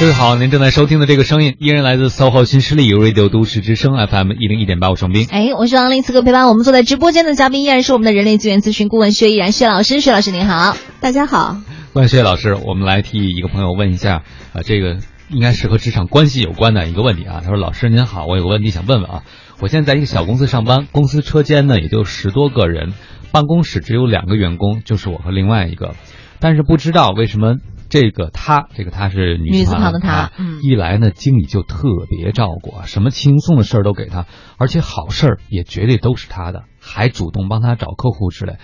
[0.00, 5.26] 各位好，您正在收听的这个声音依然来自 SOHO 新势力 Radio 都市之声 FM 一零一点八，我是王斌。
[5.30, 11.56] 哎，我是王林，此刻陪伴我们坐在直播间的嘉宾依然是我们的人力资源咨询顾问薛毅然薛老师，薛老师您好，大家好。
[11.92, 14.98] 问薛老师，我们来替一个朋友问一下啊，这个
[15.30, 17.40] 应该是和职场关系有关的一个问题啊。
[17.42, 19.22] 他说：“老师您好，我有个问题想问问啊。
[19.60, 22.92] 我现在在一个小公司上班，公司车间呢也就十多个人，
[23.30, 25.94] 办公室只有两个员工，就是我和另外一个，
[26.40, 27.54] 但是不知道为什么。”
[27.94, 34.26] 这个她，这个她是女女字旁的她一来呢，经理就特别照顾啊，什么轻松的事儿都给她，
[34.58, 38.56] 而且好事儿也绝对都是她的，还主动帮她找客户之类。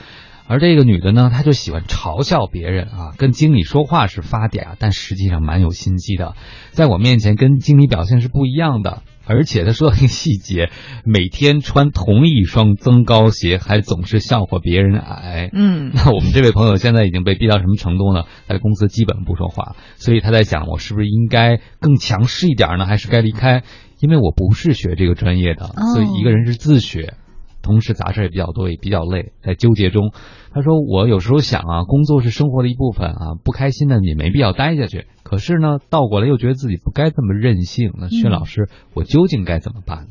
[0.48, 6.34] 而这个女的呢，她就喜欢嘲笑别人啊，跟经理说话是发嗲，但实际上蛮有心机的，
[6.72, 9.04] 在我面前跟经理表现是不一样的。
[9.30, 10.70] 而且他说到一个细节，
[11.04, 15.50] 每天穿同一双增高鞋，还总是笑话别人矮。
[15.52, 18.24] 嗯 那我们这位朋友现在已经被逼到什么程度呢？
[18.48, 23.62] 他的公司基本不说话，所以他在想，我是不是应该更强势一点呢，还是该离开？
[24.00, 27.14] 因为我不是学这个专业的，哦所以一个人是自学。
[27.62, 30.12] 同时杂事也比较多，也比较累，在纠结中，
[30.52, 35.06] 他说：“我有时候想啊，工作是生活的一部分啊，不开心呢也没必要待下去。
[35.22, 37.92] 可是呢，倒过来又觉得自己不该这么任性。
[37.98, 40.08] 那薛嗯老师，我究竟该怎么办？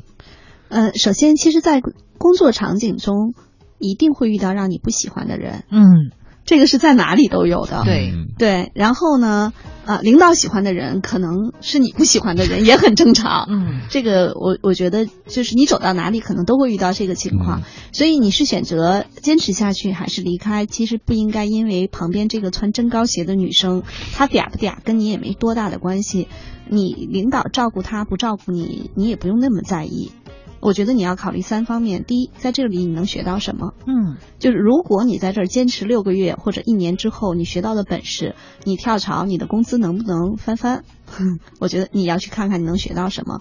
[0.68, 3.34] 呃，首先，其实，在工作场景中，
[3.78, 6.12] 一定会遇到让你不喜欢的人，嗯，
[6.44, 7.82] 这个是在哪里都有的。
[7.84, 9.52] 对嗯对，然后呢，
[9.84, 13.46] 呃，领导喜欢的人，可能是你不喜欢的人，也很正常。
[13.50, 17.60] 嗯，这个我我觉得就是你走到哪里，可能都会遇到这个情况。
[17.60, 23.82] 嗯所以你是选择坚持下去还是离开，其实不应该因为旁边这个穿增高鞋的女生，
[24.14, 26.28] 她嗲不嗲跟你也没多大的关系。
[26.68, 30.12] 你领导照顾她不照顾你，你也不用那么在意。
[30.60, 33.72] 我觉得你要考虑三方面：第一，在这里你能学到什么？
[33.86, 38.34] 嗯，就是如果你在这儿坚持六个月或者一年之后，你学到的本事，
[38.64, 40.84] 你跳槽，你的工资能不能翻番？
[41.60, 43.40] 我觉得你要去看看你能学到什么。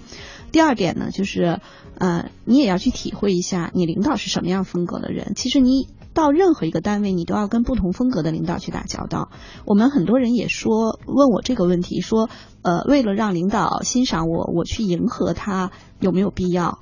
[0.51, 1.59] 第二点呢，就是
[1.97, 5.34] 呃，你也要去体会一下你领导是什么样风格的人。
[5.36, 9.30] 其实你到任何一个单位，你都要跟不同风格的领导去打交道。
[9.65, 12.30] 我们很多人也说问我这个问题，说
[12.61, 16.80] 呃，为了让领导欣赏我，我去迎合他有没有必要？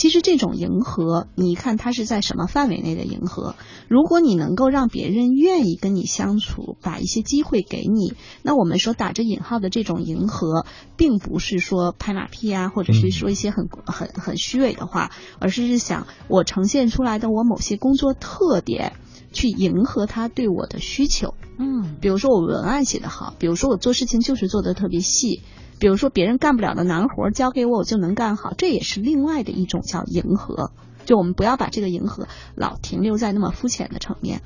[0.00, 3.54] 其实这种迎合，你看他是在什么范围内的迎合？
[3.86, 10.64] 如果你能够让别人愿意跟你相处，把一些机会给你，那我们说打着引号的这种迎合，
[10.96, 18.94] 并不是说拍马屁啊，或者是说一些很很很虚伪的话，而是是想我呈现出来的我某些工作特点，
[19.32, 21.34] 去迎合他对我的需求。
[21.58, 25.42] 嗯，比如说我文案写得好，比如说我做事情就是做得特别细，
[25.80, 30.70] 比如说别人干不了的难活交给我，我就能干好，这也是另外的一种叫迎合。
[31.06, 34.42] 就我们不要把这个迎合老停留在那么肤浅的层面。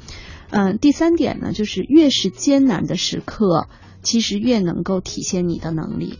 [0.51, 3.67] 嗯，第三点呢，就是越是艰难的时刻，
[4.03, 6.19] 其实越能够体现你的能力。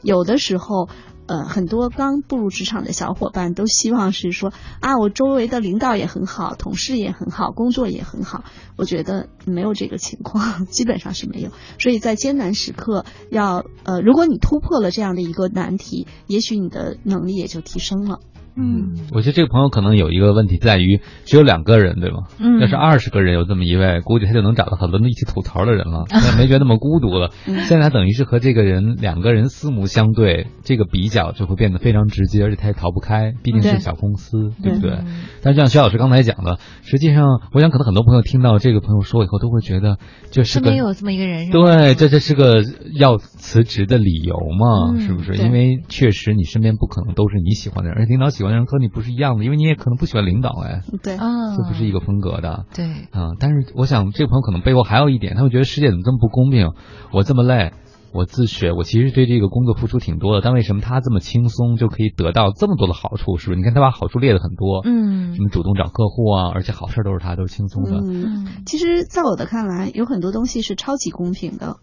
[0.00, 0.88] 有的时候，
[1.26, 8.44] 呃，很多刚步入职场的小伙伴都希望是说啊，我周围的领导也很好，同事也很好，工作也很好。
[8.76, 11.50] 我觉得没有这个情况，基本上是没有。
[11.78, 18.20] 所以在艰难时刻要，呃，如果你突破了这样的一个难题，也许你的能力也就提升了。
[18.56, 22.24] 嗯，我觉得这个朋友可能有一个问题在于只有两个人，对吗？
[22.38, 27.30] 嗯要是二十个人有这么一位，估计他就能找到很多一起吐槽的人了， 也没觉得那么孤独了。
[27.46, 34.90] 嗯现在他等于是和这个人两个人四目相对，这个比较就会变得非常直接，而且他也逃不开，毕竟是小公司，对不对？
[34.90, 39.98] 嗯但是像薛老师刚才讲的，实际上我想可能很多朋友听到这个朋友说以后，都会觉得
[40.30, 42.62] 这是个身边有这么一个人，对，这这是个
[42.94, 45.34] 要辞职的理由嘛，嗯是不是？
[45.34, 52.66] 因为确实你身边不可能都是你喜欢的人，而且领导喜人和你不是一样的，因为你也可能不喜欢领导，哎，对，啊，这不是一个风格的。
[52.74, 56.72] 对，啊、但是我想这个朋友可能背后还有一点，他会觉得世界怎么这么不公平？
[57.12, 57.72] 我这么累，
[58.12, 63.36] 我自学，我其实对这个工作付出挺多的，但为什么他这么轻松就可以得到这么多的好处？
[63.38, 63.56] 是不是？
[63.56, 68.00] 你看他把好处列的很多，嗯什么主动找客户啊，而且好事都是他，都是轻松的。
[68.04, 71.76] 嗯，其实，在我的看来，有很多东西是超级公平的，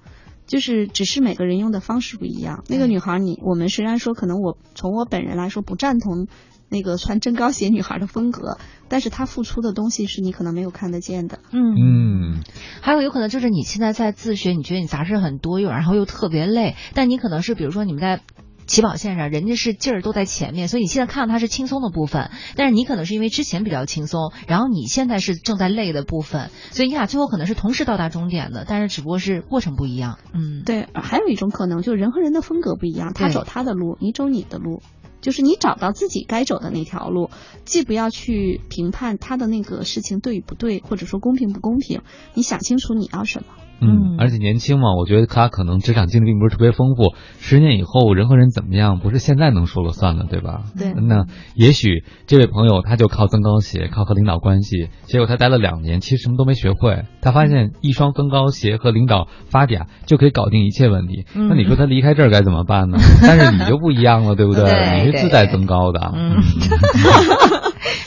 [0.47, 2.63] 就是只是每个人用的方式不一样。
[2.69, 6.27] 那个女孩你，我们虽然说可能我从我本人来说不赞同
[6.71, 8.57] 那个穿增高鞋女孩的风格，
[8.87, 11.39] 但是她付出的东西是你可能没有看得见的。
[11.51, 12.43] 嗯嗯，
[12.81, 18.21] 还有有可能就是你现在在自学，你觉得你杂事很多，又然后又特别累，但你可能是比如说你们在。
[18.67, 30.19] 起跑线上，人家是劲儿都在前面，所以你现在看到他是轻松的部分，但是你可能是因为之前比较轻松，然后你现在是正在累的部分，所以你俩最后可能是同时到达终点的，但是只不过是过程不一样。
[30.33, 34.81] 嗯，对，还有一种可能，就是人和人的风格不一样，他走他的路，你走你的路。
[35.21, 37.29] 就是你找到自己该走的那条路，
[37.63, 42.01] 既不要去评判他的那个事情对与不对，或者说公平不公平，
[42.33, 43.53] 你想清楚你要什么。
[43.81, 50.61] 嗯，而且年轻嘛，我觉得他可能职场经历并不是特别丰富，十年以后人和人怎么样，不是现在能说了算的，对吧？
[50.77, 51.25] 对那
[51.55, 57.03] 也许这位朋友他就靠增高鞋，靠和领导关系，结果他待了两年，其实什么都没学会。
[57.21, 61.25] 他发现一双增高鞋和领导发嗲就可以搞定一切问题。
[61.35, 62.97] 嗯那你说他离开这儿该怎么办呢？
[63.21, 64.63] 但是你就不一样了，对不对？
[64.71, 66.11] 对你是自带增高的。
[66.13, 66.35] 嗯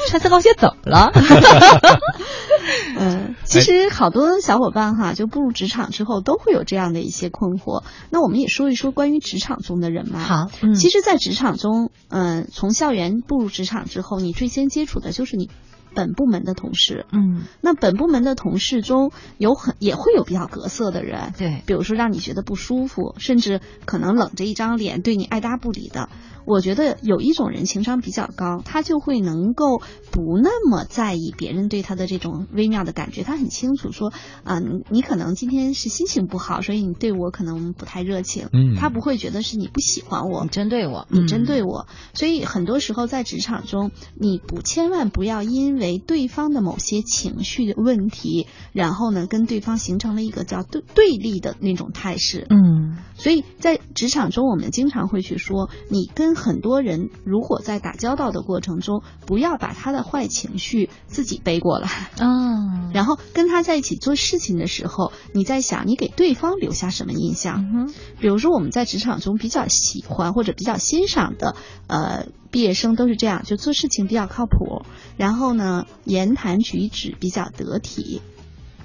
[0.09, 1.11] 穿三高鞋怎么了？
[2.99, 7.83] 嗯，其实好多小伙伴哈，就步入职场之后都会有这样的一些困惑。
[8.11, 10.21] 那我们也说一说关于职场中的人脉。
[10.21, 15.51] 好，嗯，其实，在职场中，嗯，从校园步入职场之后，你最先接触的就是你。
[15.97, 26.09] 本部门的同事，嗯，那本部门的同事中有很也会有比较隔色的人，对，比如说让你觉得不舒服，甚至可能冷着一张脸对你爱搭不理的。
[26.47, 29.81] 我觉得有一种人情商比较高，他就会能够
[30.11, 34.13] 不那么在意别人对他的这种微妙的感觉，他很清楚说
[34.45, 67.71] 啊，你你可能今天是心情不好，所以你对我可能不太热情，嗯，他不会觉得是你不喜欢我，你针对我，你针对我，所以很多时候在职场中，你不千万不要因为对方的某些情绪的问题，然后呢跟对方形成了一个叫对对立的那种态势，嗯，所以在职场中，我们经常会去说，你跟很多人如果在打交道的过程中，不要把他的坏情绪自己背过来，嗯，然后跟他在一起做事情的时候，你在想你给对方留下什么印象？
[67.75, 71.57] 嗯比如说我们在职场中比较喜欢或者比较欣赏的，
[71.87, 74.83] 呃，毕业生都是这样，就做事情比较靠谱，
[75.17, 78.23] 然后呢，言谈举止比较得体。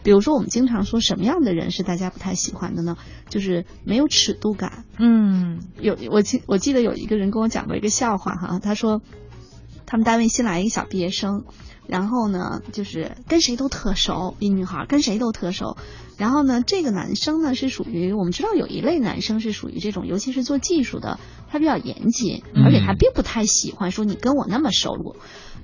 [0.10, 2.98] 比如说，我们经常说什么样的人是大家不太喜欢的呢？
[3.30, 4.84] 就是没有尺度感。
[4.98, 9.04] 嗯，有我记我记得有一个人跟我讲过一个笑话哈，他说
[9.86, 11.44] 他们单位新来一个小毕业生，
[11.86, 15.78] 然后呢就是跟谁都特熟，一女孩跟谁都特熟。
[16.18, 21.20] 然后呢，这个男生呢是属于我们知道有一类男生是属于这种，尤其是做技术的，
[21.52, 25.16] 他比较严谨，而且他并不太喜欢说你跟我那么熟。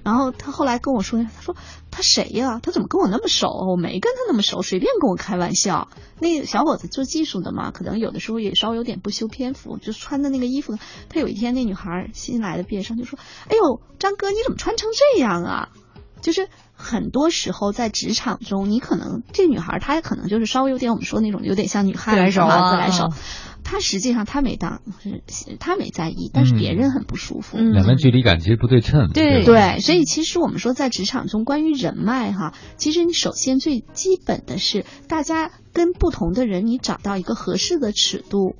[0.05, 1.55] 然后他后来跟我说，他说
[1.89, 2.59] 他谁呀？
[2.61, 3.49] 他怎么跟我那么熟？
[3.67, 5.87] 我没跟他那么熟，随便跟我开玩笑。
[6.19, 10.77] 那个小伙子做技术的嘛，可能有的时候也稍微有点不修边幅，就穿的那个衣服。
[11.09, 13.17] 他有一天，那女孩新来的毕业生就说
[13.49, 15.69] ：“哎呦，张哥，你怎么穿成这样啊？”
[16.21, 23.09] 就是很多时候在职场中，你可能这女孩她可能就是稍微有点我们说那种有点像女汉子啊，自来熟。
[23.65, 24.81] 他实际上他没当，
[25.27, 27.57] 是他没在意，但是别人很不舒服。
[27.57, 29.09] 嗯两边距离感其实不对称。
[29.11, 38.55] 对对，所以其实我们说在职场中，关于人脉哈，其实你首先最基本的是，大家跟不同的人，你找到一个合适的尺度，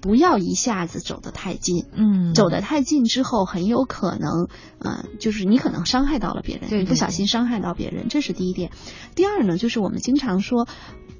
[0.00, 1.86] 不要一下子走得太近。
[1.94, 4.48] 嗯，走得太近之后，很有可能，
[4.80, 8.72] 嗯，就是你可能伤害到了别人，对你不小心伤害到别人，这是第一点。
[9.14, 10.66] 第二呢，就是我们经常说。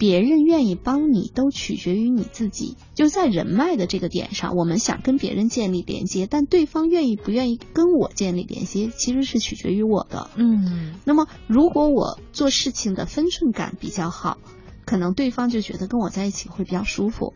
[0.02, 2.76] 别人愿意帮你，都取决于你自己。
[2.92, 10.28] 就在人脉的这个点上，我们想跟别人建立连接，但对方愿意不愿意跟我建立连接，其实是取决于我的。
[10.34, 14.38] 嗯，那么如果我做事情的分寸感比较好，
[14.84, 17.32] 可能对方就觉得跟我在一起会比较舒服。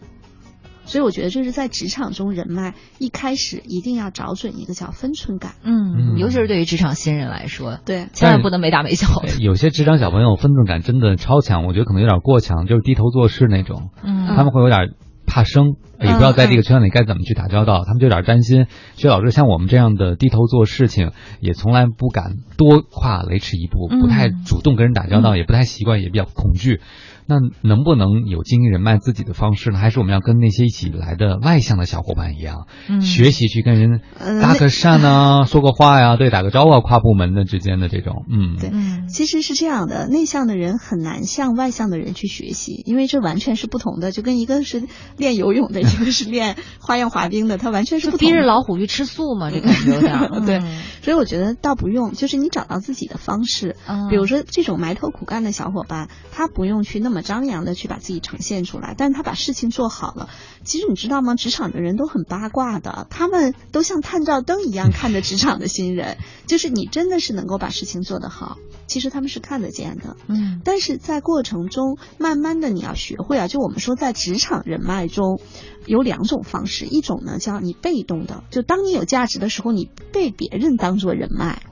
[0.87, 5.57] 所以我觉得这是在职场中人脉一开始一定要找准一个叫分寸感。
[5.63, 9.07] 嗯，尤其是对于职场新人来说，对，千万不能没大没小。
[9.41, 13.91] 有些职场小朋友分寸感真的超强，我觉得可能有点过强，就是低头做事那种。
[14.03, 14.91] 嗯，他们会有点
[15.27, 18.67] 怕生，也不知道在这个圈子里该怎么去打交道，他们就有点担心。
[18.95, 21.11] 薛老师像我们这样的低头做事情，
[21.41, 26.81] 也从来不敢多跨雷池一步，不太主动跟人打交道，也不太习惯，也比较恐惧。
[27.29, 29.79] 那能不能有经营人脉自己的方式呢？
[29.79, 34.01] 还是我们要跟那些一起来的外向的小伙伴一样，嗯、学习去跟人
[34.41, 38.71] 搭个讪啊， 说个话呀，对，打个招呼啊，跨部门的之间的这种，嗯，对，
[39.09, 44.85] 其实是这样的，内向的人很难向外向的人去学习，因为这完全是不同的，就跟一个是
[45.17, 48.29] 练游泳的，一个是练花样滑冰的，他完全是不同。
[48.29, 50.17] 逼着老虎去吃素嘛，这感觉有点。
[50.47, 50.61] 对，
[51.03, 57.16] 所以我觉得倒不用，就是你找到自己的方式，嗯、比如说这种埋头苦干的小伙伴，他不用去那么。
[57.23, 60.29] 张扬的去把自己呈现出来，但是他把事情做好了。
[60.65, 61.35] 其实你知道吗？
[61.35, 66.17] 职场的人都很八卦的，他们都像探照灯一样看着职场的新人。
[66.47, 70.17] 就是你真的是能够把事情做得好，其实他们是看得见的。
[70.29, 75.41] 嗯，但是在过程中，慢慢的你要学会啊，就我们说在职场人脉中
[75.87, 81.63] 有两种方式，一种呢叫你被动的，就当你有价值的时候，你被别人当做人脉。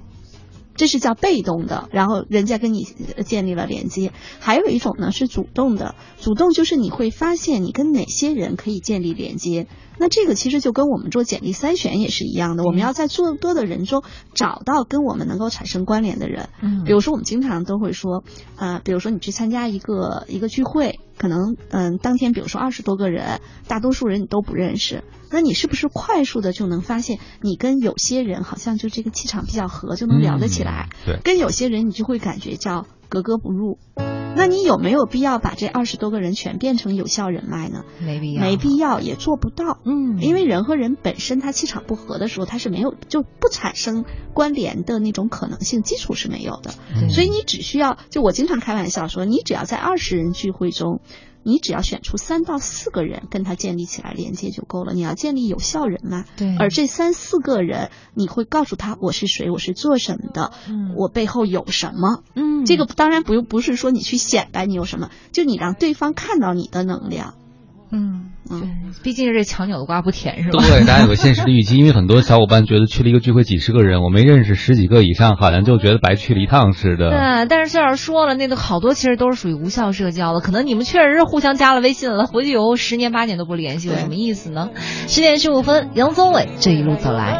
[0.76, 2.84] 这是叫被动的，然后人家跟你
[3.24, 4.12] 建立了连接。
[4.40, 9.66] 还有一种呢是主动的，主动就是你会发现你跟哪些人可以建立连接。
[9.98, 14.02] 那这个其实就跟我们做简历筛选也是一样的，我们要在众多的人中
[14.34, 16.48] 找到跟我们能够产生关联的人。
[16.60, 18.24] 嗯，比如说我们经常都会说，
[18.56, 30.88] 呃，比如说你去参加一个一个聚会，可能嗯当天比如说二十多个人，大多数人你都不认识，那你是不是快速的就能发现你跟有些人好像就这个气场比较合，就能聊得起来？
[31.06, 33.78] 对，跟有些人你就会感觉叫格格不入。
[34.36, 37.82] 那那你有没有必要把这二十多个人全变成有效人脉呢？
[37.98, 39.78] 没必要，没必要，也做不到。
[39.86, 46.72] 嗯，因为人和人本身他气场不合的时候，他是没有就不产生关联的那种可能性，基础是没有的。
[47.08, 51.00] 所以你只需要，就我经常开玩笑说，你只要在二十人聚会中。
[51.44, 54.92] 你只要选出三到四个人跟他建立起来连接就够了。
[54.92, 56.56] 你要建立有效人脉，对。
[56.56, 67.34] 而这三四个人，你会告诉他我是谁，我是做什么的，嗯，我背后有什么，嗯，这个当然不用不是说你去显摆你有什么，就你让对方看到你的能量。
[67.90, 70.62] 嗯嗯，毕竟是这强扭的瓜不甜是吧？
[70.62, 77.10] 对，大家有个现实的预期，因为很多小伙伴觉得去了一个聚会几十个人，我没认识十几个以上，好像就觉得白去了一趟似的。
[77.10, 84.70] 对，但是谢老师说了，那个好多其实都是属于无效社交的，可能你们确实是互相加了微信了，回去以后十年八年都不联系，有什么意思呢？
[85.08, 87.38] 十点十五分，杨宗纬这一路走来。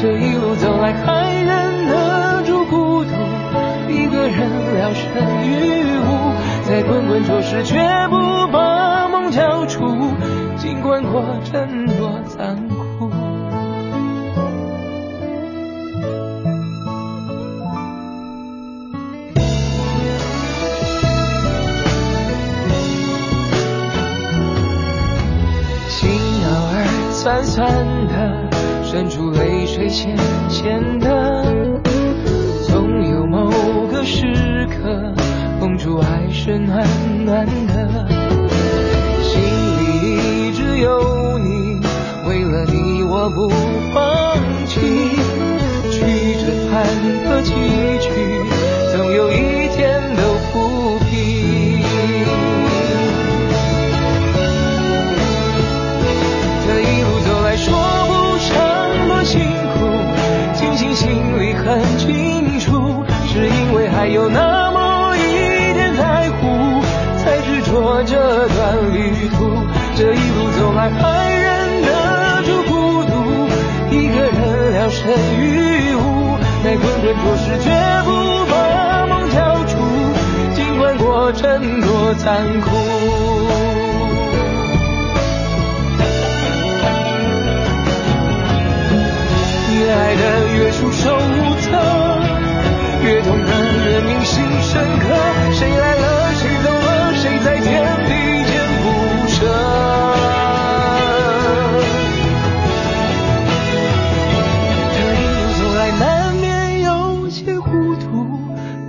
[0.00, 1.83] 这一路走来，还忍
[4.26, 5.02] 人聊胜
[5.46, 6.08] 于无，
[6.66, 7.76] 在滚滚浊世绝
[8.08, 8.16] 不
[8.52, 9.84] 把梦交出，
[10.56, 13.10] 尽管过程多残酷。
[25.88, 26.10] 心
[26.44, 27.66] 偶尔酸酸
[28.08, 28.48] 的，
[28.82, 30.16] 渗出泪水咸
[30.48, 31.93] 咸的。
[34.04, 35.14] 时刻
[35.58, 36.86] 捧出爱是暖
[37.24, 38.06] 暖的，
[39.22, 39.40] 心
[39.80, 41.80] 里一直有你，
[42.28, 43.48] 为了你我不
[43.94, 44.36] 放
[44.66, 44.78] 弃，
[45.90, 46.00] 曲
[46.36, 46.84] 折坎
[47.24, 47.54] 坷崎
[47.98, 48.12] 岖，
[48.92, 50.03] 总有一天
[64.04, 66.82] 还有那么一点在乎，
[67.16, 69.48] 才执着这段旅途。
[69.96, 73.48] 这一路走来，还忍得住孤独，
[73.90, 76.36] 一个人聊胜于无。
[76.62, 77.70] 在滚滚浊世，绝
[78.04, 79.78] 不把梦交出，
[80.54, 82.76] 尽管过程多残酷。
[89.72, 90.22] 越爱的
[90.58, 91.70] 越束手无策。
[93.04, 93.43] 越痛
[94.74, 95.06] 深刻，
[95.52, 97.64] 谁来了谁走了，谁在天
[98.08, 98.10] 地
[98.42, 98.52] 间
[98.82, 98.84] 不
[99.28, 99.46] 舍。
[104.90, 106.02] 这一路走来，难
[106.34, 106.90] 免有
[107.30, 108.26] 些糊涂，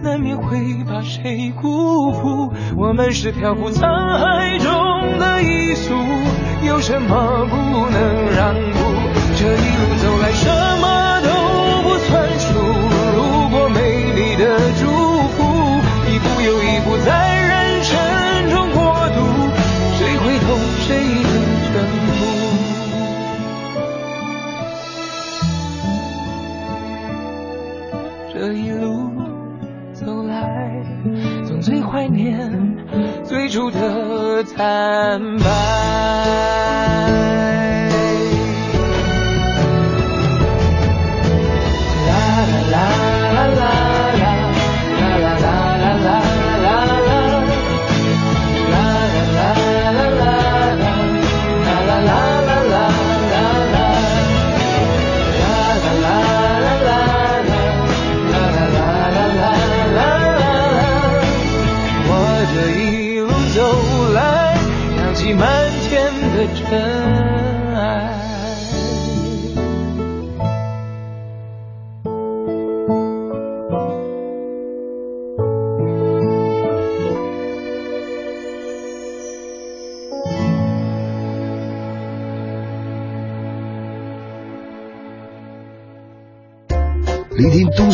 [0.01, 2.51] 难免会把谁辜负。
[2.75, 3.85] 我们是漂浮沧
[4.17, 5.93] 海中的一粟，
[6.65, 7.55] 有什么不
[7.91, 8.79] 能让步？
[9.37, 9.84] 这一路
[33.55, 35.64] 住的坦白。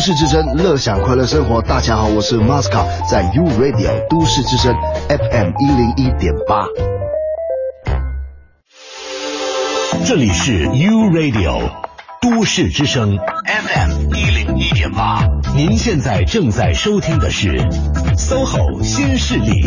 [0.02, 1.62] 市之声，乐享快乐生活。
[1.62, 4.74] 大家好，我是 Masca，在 U Radio 都市之声
[5.08, 6.66] FM 一零一点八。
[10.04, 11.70] 这里是 U Radio
[12.20, 15.24] 都市之声 FM 一零一点八。
[15.54, 17.56] 您现在正在收听的是
[18.16, 19.64] SOHO 新势力。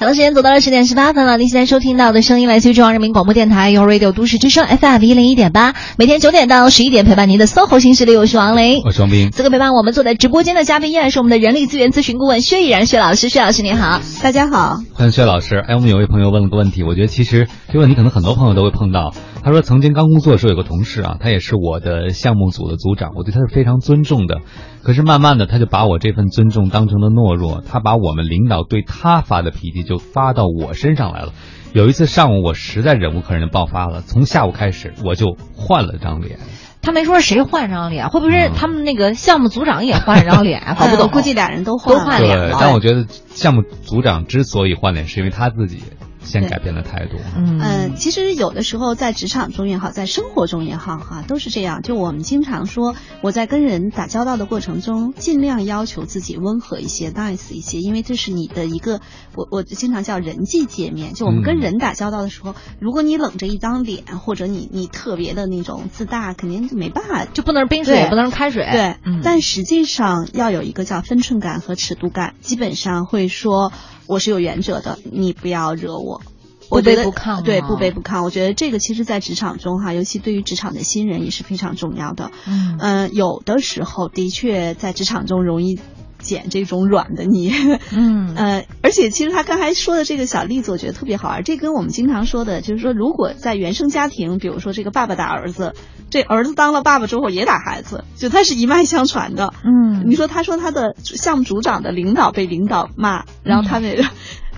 [0.00, 1.36] 好的，时间走到了十点十八分了。
[1.36, 9.30] 您现在收听到的声音来自于中央人民广播电台 u Radio 都市之声 FM 一零一点八，每天九点到十一点陪伴您的 SOHO 新势力，我是王琳，我是王斌。
[9.30, 15.56] 此刻陪伴我们坐在直播间的嘉宾依然是我们的人力资源咨询顾问薛毅然薛老师，薛老师您好，大家好，欢迎薛老师。
[15.56, 19.12] 哎，我们有位朋友问了个问题，我觉得其实这个问题可能很多朋友都会碰到。
[19.42, 24.40] 他说，曾经刚工作的时候有个同事啊，他也是我的项目组的组长，我对他是非常尊重的。
[24.82, 31.32] 可是慢慢的，他就把我这份尊重当成了懦弱，他把我们领导对他发的脾气就发到我身上来了。
[31.72, 36.38] 有一次上午，我实在忍无可忍爆发了，从下午开始我就换了张脸。
[36.82, 40.62] 他没说谁换张脸，会不会是他们那个项目组长也换了张脸？
[40.78, 42.56] 搞不懂， 估计俩人都都换脸了。
[42.60, 45.82] 但我觉得项目组长之所以换脸，是因为他自己。
[46.22, 47.16] 先改变了态度。
[47.36, 51.82] 嗯，其实有的时候在职场中也好，在生活中也好，哈，都是这样。
[51.82, 59.00] 就我们经常说，我在跟人打交道的过程中，尽量要求自己温和一些、nice 一些，因为这是你的一个，
[59.34, 61.14] 我我经常叫人际界面。
[61.14, 68.68] 就我们跟人打交道的时候，如果你冷着一张脸，或者你你特别的那种自大，肯定就没办法，就不能是冰水，也不能是开水。
[68.70, 73.72] 对，但实际上要有一个叫分寸感和尺度感，基本上会说。
[74.10, 76.20] 我是有原则的，你不要惹我，
[76.68, 77.42] 我不卑不亢。
[77.42, 78.24] 对，不卑不亢。
[78.24, 82.32] 我觉得这个其实，在职场中哈，尤其对于职场的新人也是非常重要的。
[82.44, 85.78] 嗯，有的时候的确在职场中容易。
[86.20, 87.52] 捡这种软的泥，
[87.92, 91.42] 嗯 呃，而且其实他刚才说的这个小例子，我觉得特别好玩。
[91.42, 95.74] 这跟我们经常说的，就是说，如果在原生家庭，比如说这个爸爸打儿子，
[96.10, 99.52] 这儿子当了爸爸之后也打孩子，就他是一脉相传的。
[99.64, 104.04] 嗯，你说他说他的项目组长的领导被领导骂，然后他那个，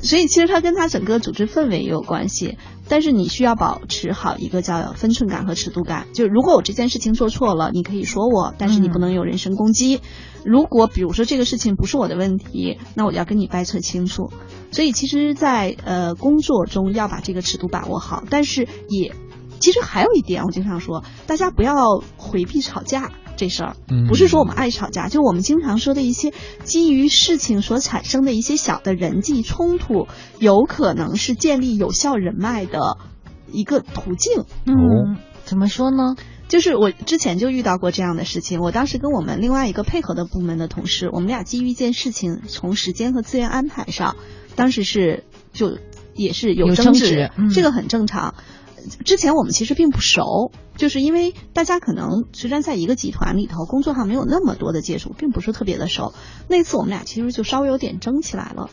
[0.01, 2.59] 所以其实他跟他整个组织氛围也有关系。
[2.89, 6.09] 但是你需要保持好一个叫分寸感和尺度感。
[6.13, 10.01] 就如果我这件事情做错了，你可以说我，但是你不能有人身攻击。
[10.45, 14.31] 如果比如说这个事情不是我的问题，那我要跟你掰扯清楚。
[14.71, 19.15] 所以其实，在呃工作中要把这个尺度把握好，但是也
[19.61, 23.77] 其实还有一点，我经常说，大家不要回避吵架这事儿。
[23.89, 26.33] 嗯不是说我们爱吵架，就我们经常说的一些
[26.65, 32.97] 基于事情所产生的一些小的人际冲突，有可能是建立有效人脉的
[33.53, 34.45] 一个途径。
[34.65, 36.17] 嗯，怎么说呢？
[36.49, 44.17] 就是我之前就遇到过这样的事情，我当时跟我们另外一个配合的部门的同事，我们俩基于一件事情，从时间和资源安排上，
[44.55, 45.79] 当时是就
[46.15, 48.35] 也是有争执，这个很正常。
[49.05, 56.13] 之前我们其实并不熟，就是因为大家可能虽然在一个集团里头，工作上没有那么多的接触，并不是特别的熟。
[56.49, 58.71] 那次我们俩其实就稍微有点争起来了。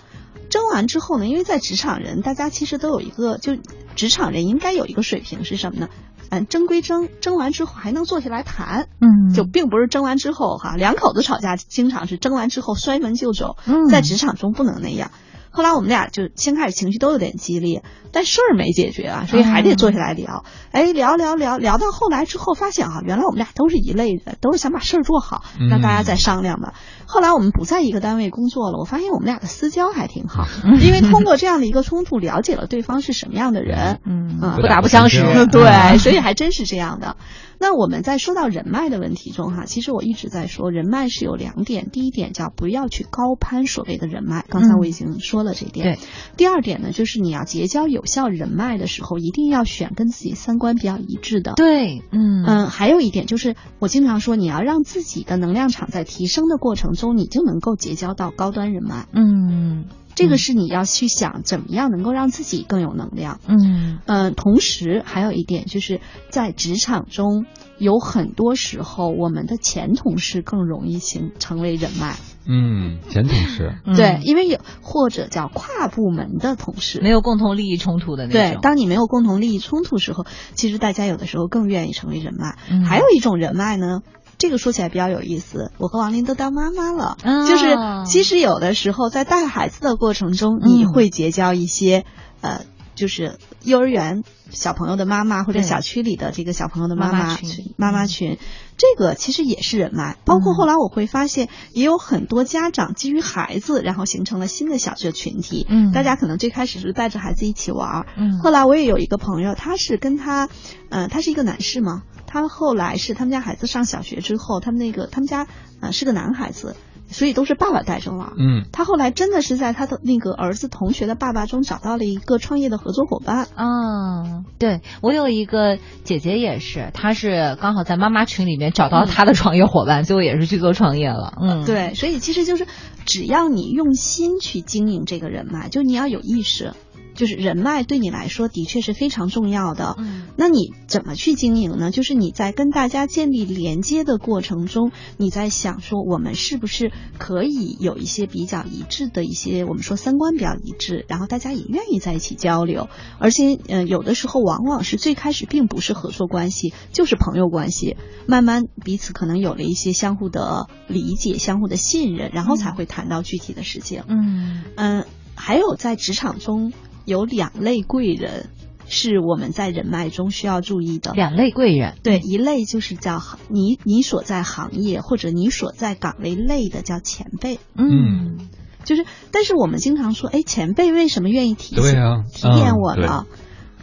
[0.49, 3.55] 争完之后呢，因为在职场人，大家其实都有一个，就
[3.95, 5.89] 职场人应该有一个水平是什么呢？
[6.29, 15.11] 嗯，争归争，争完之后还能坐下来谈，嗯，就并不是争完之后哈，两口子吵架经常是争完之后摔门就走，嗯在职场中不能那样。
[15.51, 20.45] 后来我们俩就先开始情绪都有点激烈，但事儿没解决啊，所以还得坐下来聊。
[20.71, 26.75] 哎，聊聊聊聊到后来之后，发现啊，原来我们俩都是一类的，都是想把事儿做好，让大家再商量吧。
[27.11, 30.45] 后来我们不在一个单位工作了，我发现我们俩的私交还挺好，
[30.79, 37.17] 因为通过这样的一个冲突，了解了对方是什么样的人，嗯，不打不相识， 对，所以还真是这样的。
[37.61, 41.89] 那我们在说到人脉的问题中，哈，其实我一直在说，人脉是有两点。
[41.91, 45.97] 第一点叫不要去高攀所谓的人脉，刚才我已经说了这一点。
[45.97, 45.99] 对。
[46.37, 51.51] 第二点呢，就是你要结交有效人脉的时候，一定要选跟自己三观比较一致的。
[51.57, 52.69] 对，嗯嗯。
[52.69, 59.07] 还有一点就是，我经常说，你要让自己的能量场在提升的过程中，你就能够结交到高端人脉。
[59.13, 59.85] 嗯。
[60.15, 63.39] 这个是你要去想怎么样能够让自己更有能量。
[63.47, 67.45] 嗯嗯，同时还有一点就是在职场中
[67.77, 72.17] 有很多时候，我们的前同事更容易形成为人脉。
[72.45, 78.41] 嗯，前同事对，因为有或者叫跨部门的同事，没有共同利益冲突的那种。
[78.41, 82.57] 对，当你没有共同利益冲突时候，其实大家有的时候更愿意成为人脉。
[82.83, 84.01] 还有一种人脉呢。
[84.39, 87.17] 这个说起来比较有意思，我和王林都当妈妈了，
[87.47, 87.77] 就是
[88.07, 92.05] 其实有的时候在带孩子的过程中，你会结交一些
[92.41, 92.61] 呃，
[92.95, 98.39] 就是幼儿园小朋友的妈妈或者小区里的这个小朋友的妈妈群，妈妈群，
[98.77, 100.17] 这个其实也是人脉。
[100.23, 105.67] 包括后来我会发现，也有很多家长基于孩子，然后形成了新的小学群体。
[105.69, 110.47] 嗯，大家可能最开始是带着孩子一起玩，嗯，后来我也有一个朋友，他是跟他，
[110.89, 112.03] 嗯，他是一个男士嘛。
[112.31, 115.47] 他后来是他们家孩子上小学之后，他们那个他们家
[115.81, 116.75] 呃是个男孩子，
[117.09, 118.33] 所以都是爸爸带着玩。
[118.37, 123.47] 嗯，他后来真的是在他的那个儿子同学的爸爸中找到了一个创业的合作伙伴。
[123.55, 131.33] 啊，对我有一个姐姐也是，她是刚好在妈妈群里面找到她的创业伙伴，最后也是去做创业了。
[131.41, 132.67] 嗯，对，所以其实就是
[133.07, 136.75] 只要你用心去经营这个人脉，就你要有意识。
[137.19, 139.95] 就是人脉对你来说的确是非常重要的。
[139.97, 141.91] 嗯，那你怎么去经营呢？
[141.91, 152.87] 就是你在跟大家建立连接的过程中，你在想说我们是不是可以有一些比较一致的一些，我们说三观比较一致，然后大家也愿意在一起交流。
[153.19, 157.97] 而且，呃，有的时候往往是最开始并不是合作关系，就是朋友关系，
[158.27, 164.03] 慢慢彼此可能有了一些相互的理解、相互的信任，然后才会谈到具体的事情。
[164.07, 165.05] 嗯嗯，
[165.35, 166.71] 还有在职场中。
[167.09, 168.49] 有两类贵人
[168.87, 171.11] 是我们在人脉中需要注意的。
[171.13, 177.59] 两类贵人，对，一类就是叫你你所在行业或者你所在岗位类的叫前辈。
[177.75, 178.47] 嗯，
[178.83, 183.25] 就是，但是我们经常说，哎，前辈为什么愿意提对啊提点我嗯呢？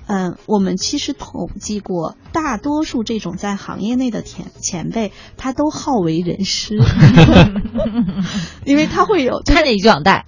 [0.06, 6.78] 嗯，我们其实统计过，大多数这种在行业内的前前辈，他都好为人师，
[8.64, 10.26] 因为他会有看见一句两带。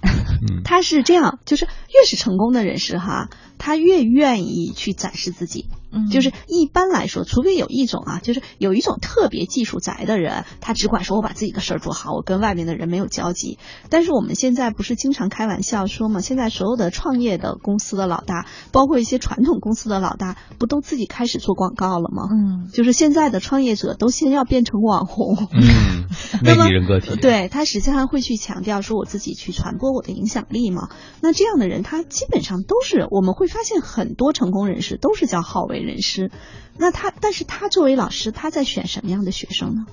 [0.63, 5.69] 他是这样，就是越是成功的人士哈，他越愿意去展示自己。
[5.91, 13.57] 嗯就是一般来说，除非有一种啊，就是有一种特别技术宅的人，他只管说我把自己的事儿做好，我跟外面的人没有交集。
[13.89, 22.27] 但是我们现在不是经常开玩笑说嘛，现在所有的创业的公司的老大，包括一些传统公司的老大，不都自己开始做广告了吗？
[22.31, 25.35] 嗯，就是现在的创业者都先要变成网红。
[25.51, 26.05] 嗯，
[26.43, 27.15] 那么人格体。
[27.19, 30.89] 对他实际上会去强调说我自己去传播我的影响力嘛。
[31.21, 36.31] 那这样的人，他基本上都是我们会发现很多成功人士都是叫好为人师。
[36.77, 39.85] 那他，但是他作为老师，他在选什么样的学生呢？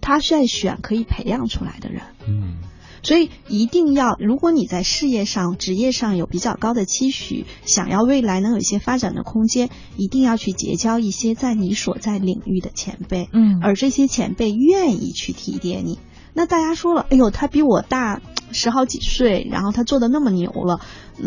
[0.00, 2.02] 他是在选可以培养出来的人。
[2.26, 2.58] 嗯。
[3.02, 13.30] 所以一定要，如果你在事业上、职业上有比较高的期许，想要未来能有一些发展的空间，一定要去结交一些在你所在领域的前辈。
[13.32, 15.98] 嗯，而这些前辈愿意去提点你。
[16.34, 18.20] 那大家说了，哎呦，他比我大
[18.52, 20.80] 十好几岁，然后他做的那么牛了，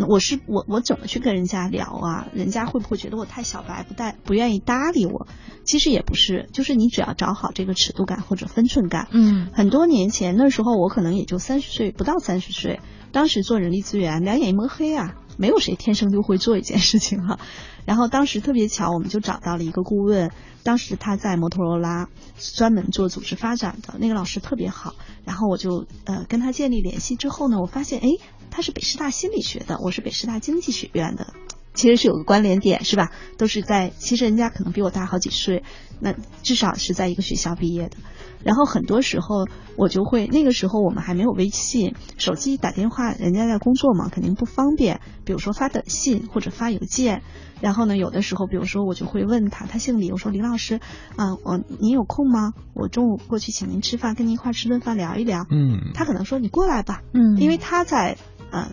[0.07, 2.27] 我是我我怎么去跟人家聊啊？
[2.33, 5.27] 人家会不会觉得我太小白，不带不愿意搭理我？
[5.63, 9.07] 其实也不是，就是你只要找好这个尺度感或者分寸感。
[9.11, 12.81] 嗯，很多年前那时候我可能也就三十岁，不到三十岁，
[13.11, 17.39] 当时做人力资源，两眼一抹黑啊，没有谁天生就会做一件事情哈、
[17.85, 20.31] 然后当时特别巧，我们就找到了一个顾问，
[20.63, 28.07] 当时他在摩托罗拉专门做组织发展的那个老师特别好，然后我就呃跟他建立联系之后呢，我发现哎
[28.51, 31.33] 他是北师大心理学的，我是北师大经济学院的。
[31.73, 33.11] 其实是有个关联点，是吧？
[33.35, 35.63] 都是在，其实人家可能比我大好几岁，
[35.99, 36.13] 那
[36.43, 37.97] 至少是在一个学校毕业的。
[38.43, 45.01] 然后很多时候我就会，那个时候我们还没有微信，手机打电话，人家在工作嘛，肯定不方便。
[45.25, 47.21] 比如说发短信或者发邮件，
[47.61, 50.75] 然后呢，有的时候，比如说我就会问他，他姓李，我说李老师，
[51.15, 52.53] 啊、呃，我您有空吗？
[52.73, 55.45] 我中午过去请您吃饭，跟您一块儿吃顿饭聊一聊。
[55.49, 58.17] 嗯，他可能说你过来吧，嗯，因为他在
[58.51, 58.63] 嗯。
[58.63, 58.71] 呃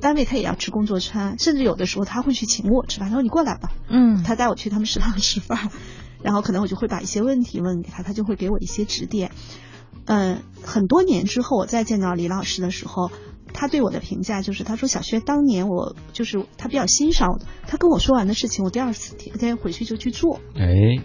[0.00, 3.08] 单位他也要吃工作餐，甚至有的时候他会去请我吃饭。
[3.08, 5.70] 他说你过来吧，嗯，他带我去他们食堂吃饭，
[6.24, 9.30] 然后可能我就会把一些问题问给他，他就会给我一些指点。
[10.06, 13.10] 嗯，很多年之后我再见到李老师的时候，
[13.52, 20.40] 他对我的评价就是，他说小薛当年我就是他比较欣赏我的，他跟我说完的事情，我第二次天回去就去做。
[20.56, 21.04] 哎。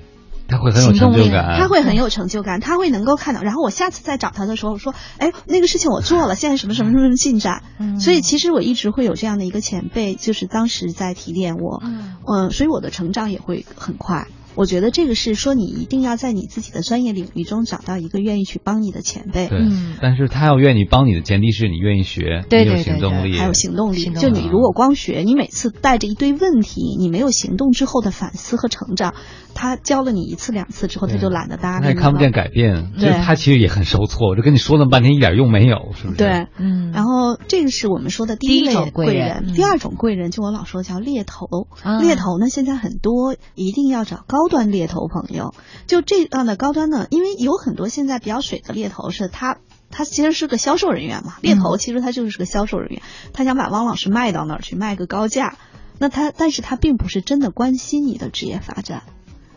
[0.51, 3.43] 他会很有成就感，他会很有成就感，他会能够看到。
[3.43, 7.61] 然后我下次再找他的时候我说，哎，那个事情我做了，现在什么什么什么进展。
[7.78, 14.26] 嗯，所以其实我一直会有这样的一个前辈，就是当时在提点我，嗯，嗯，所以我的成长也会很快。
[14.60, 19.47] 我觉得这个是说，你一定要在你自己的专业领域中找到一个愿意去帮你的前辈。
[19.47, 24.10] 对，嗯，但是他要愿意帮你的前提是你愿意学，对对你有行动力，还有行动力。
[24.16, 29.14] 就你如果光学，你每次带着一堆问题，你没有行动之后的反思和成长，
[29.53, 34.28] 他教了你一次两次之后，他就懒得搭理你他也看不见改变，对他其实也很受挫。
[34.28, 36.18] 我就跟你说了半天，一点用没有，是不是？
[36.18, 36.91] 对，嗯。
[36.91, 41.47] 然后这个是我们说的第一类种贵人，嗯、第二种贵人就我老说叫猎头。
[41.82, 45.53] 啊、猎头呢，现在很多一定要找高端猎头朋友。
[45.87, 49.59] 就这样的高端呢，因为有很多现在比较水的猎头是他。
[49.91, 55.57] 他其实是个销售人员嘛，猎头其实他就是个销售人员，嗯、他想把汪老师卖到那儿去，卖个高价。
[55.97, 59.01] 那他，但是他并不是真的关心你的职业发展。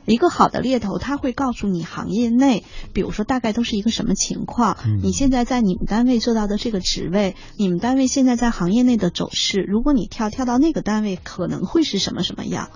[0.06, 2.64] 一个好的猎头，他会告诉你行业内，
[2.94, 12.70] 比如说大概都是一个什么情况，嗯、你现在在你们单位做到的这个职位，你们单位现在在行业内的走势，如果你跳跳到那个单位，可能会是什么什么样。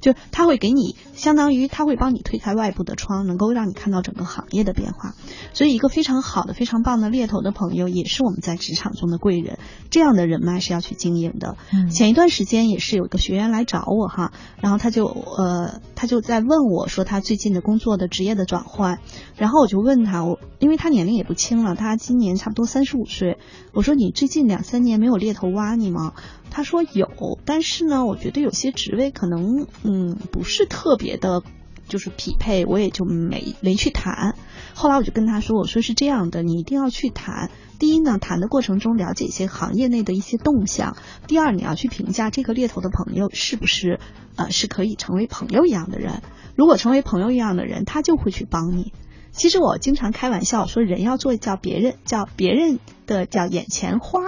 [0.00, 5.14] 就他会给你相当于他会帮你推开外部的窗，能够让你看到整个行业的变化。
[5.52, 9.58] 所以一个非常好的、非常棒的猎头的朋友，也是我们在职场中的贵人。
[9.90, 11.56] 这样的人脉是要去经营的。
[11.72, 19.00] 嗯前一段时间也是有一个学员来找我哈，然后他就呃他就在问我说他最近的工作的职业的转换，
[19.36, 23.38] 然后我就问他我因为他年龄也不轻了，他今年差不多三十五岁，
[23.72, 26.12] 我说你最近两三年没有猎头挖你吗？
[26.50, 31.42] 他说有，但是呢，我觉得有些职位可能嗯不是特别的。
[31.88, 34.36] 就是匹配，我也就没没去谈。
[34.74, 37.50] 后来我就跟他说：“我说是这样的，你一定要去谈。
[37.78, 44.00] 第一呢，谈的过程中了解一些行业内的一些动向；第二，你要去评价这个猎头的朋友是不是
[44.36, 46.20] 呃是可以成为朋友一样的人。
[46.56, 48.92] 如果成为朋友一样的人，他就会去帮你。
[49.32, 54.20] 其实我经常开玩笑说，人要做叫别人叫别人的叫眼前花，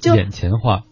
[0.00, 0.82] 就眼前花。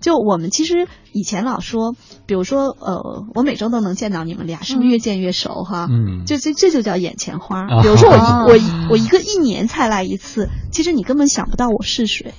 [0.00, 1.94] 就我们其实以前老说，
[2.26, 5.86] 比如说呃，我每周都能见到你们俩，是不是越见越熟哈？
[5.90, 7.62] 嗯就这这就叫眼前花。
[7.62, 12.34] 啊比如说我一我一我一个一年才来一次，其实你根本想不到我是谁。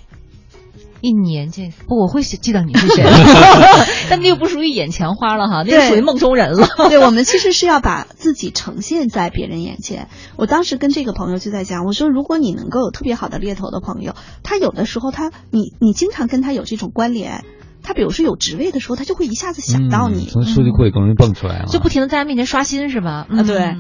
[1.02, 3.04] 一年见不，我会记得你是谁，
[4.10, 6.68] 但那又不属于眼前花了哈，那对属于梦中人了。
[6.90, 10.08] 对，我们其实是要把自己呈现在别人眼前。
[10.38, 17.44] 我当时跟这个朋友就在讲，我说如果你能够有特别好的猎头的朋友，他有的时候他你你经常跟他有这种关联，
[17.84, 21.66] 他比如说有职位的时候，他就会一下子想到你，嗯从数据库里更容易蹦出来了。
[21.68, 23.28] 就不停的在他面前刷新是吧？
[23.30, 23.76] 啊，对。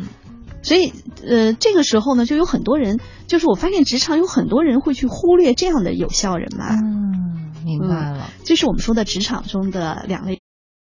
[0.61, 0.91] 所以，
[1.27, 6.75] 呃，这个时候呢，就有很多人，就是我发现职场有很多人会去忽略这样的有效人脉。
[6.75, 8.29] 嗯，明白了。
[8.43, 10.39] 这是我们说的职场中的两类。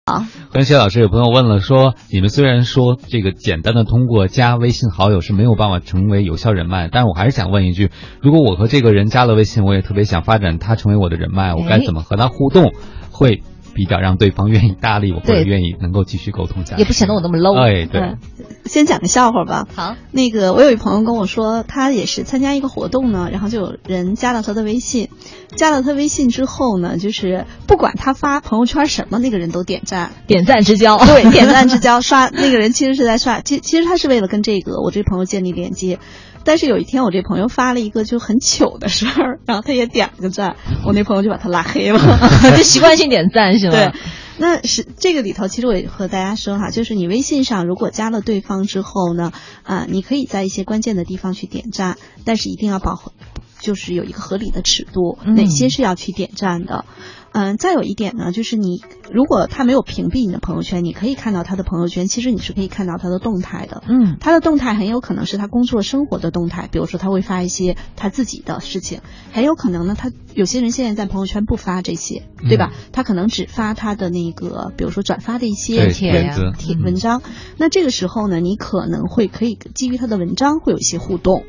[0.04, 12.74] 啊，关于谢老师，有朋友问了说，你们虽然说这个简单的通过加微信好友是没有办法成为有效人脉，但是我还是想问一句，如果我和这个人加了微信，我也特别想发展他成为我的人脉，我该怎么和他互动，
[13.12, 13.44] 会
[13.74, 16.82] 比较让对方愿意搭理我，或者愿意能够继续沟通下去？
[16.82, 17.58] 也不显得我那么 low。
[17.60, 18.02] 哎，对。
[18.02, 18.18] 嗯
[18.64, 19.68] 先讲个笑话吧。
[19.76, 25.10] 好，那个我有一朋友跟我说，他也是参加一个活动呢，然后就有人加了他的微信，
[25.58, 30.98] 加了他微信之后呢，就是不管他发朋友圈什么，那个人都点赞，点赞之交。
[31.00, 36.00] 对， 点赞之交，刷那个人其实是在刷，其其实他是为了跟这个我这朋友建立连接。
[36.44, 42.00] 但是有一天，我这朋友发了一个就很糗的事儿，然后他也点了个赞，我那朋友就把他拉黑了，
[42.58, 43.72] 就习惯性点赞是吗？
[43.72, 43.94] 对，
[44.38, 49.32] 那是这个里头，其实我也和大家说哈，就是你微信上如果加了对方之后呢，
[49.64, 53.12] 啊、你可以在一些关键的地方去点赞，但是一定要保护，
[53.60, 56.86] 就是有一个合理的尺度，嗯哪些是要去点赞的。
[57.34, 63.82] 嗯，再有一点呢，就是你如果他没有屏蔽你的朋友圈，你可以看到他的朋友圈，其实你是可以看到他的动态的。
[63.88, 69.00] 嗯，他的动态很有可能是他工作生活的动态，比如说他会发一些他自己的事情，
[69.32, 72.74] 很有可能呢，他有些人现在在朋友圈不发这些，对吧？
[72.92, 77.22] 他可能只发他的那个，比如说转发的一些对帖帖子帖文章。
[77.58, 81.46] 那这个时候呢，你可能会可以基于他的文章会有一些互动，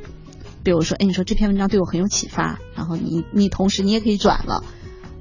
[0.62, 4.62] 比如说，哎，你说这篇文章对我很有启发，然后你你同时你也可以转了。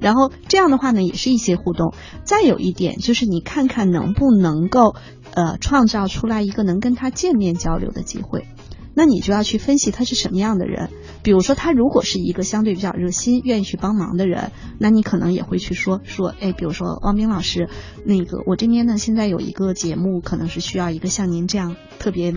[0.02, 1.94] 然后这样的话呢，也是一些互动。
[2.24, 4.96] 再有一点就是，你看看能不能够，
[5.32, 8.46] 呃，创造出来一个能跟他见面交流的机会。
[8.94, 10.90] 那你就要去分析他是什么样的人。
[11.22, 17.70] 比如说，他如果是一个相对比较热心、愿意去帮忙的人，那你可能也会去说说，哎，比如说汪冰老师，
[18.04, 22.34] 那个我这边呢现在有一个节目，可能是需要一个像您这样特别。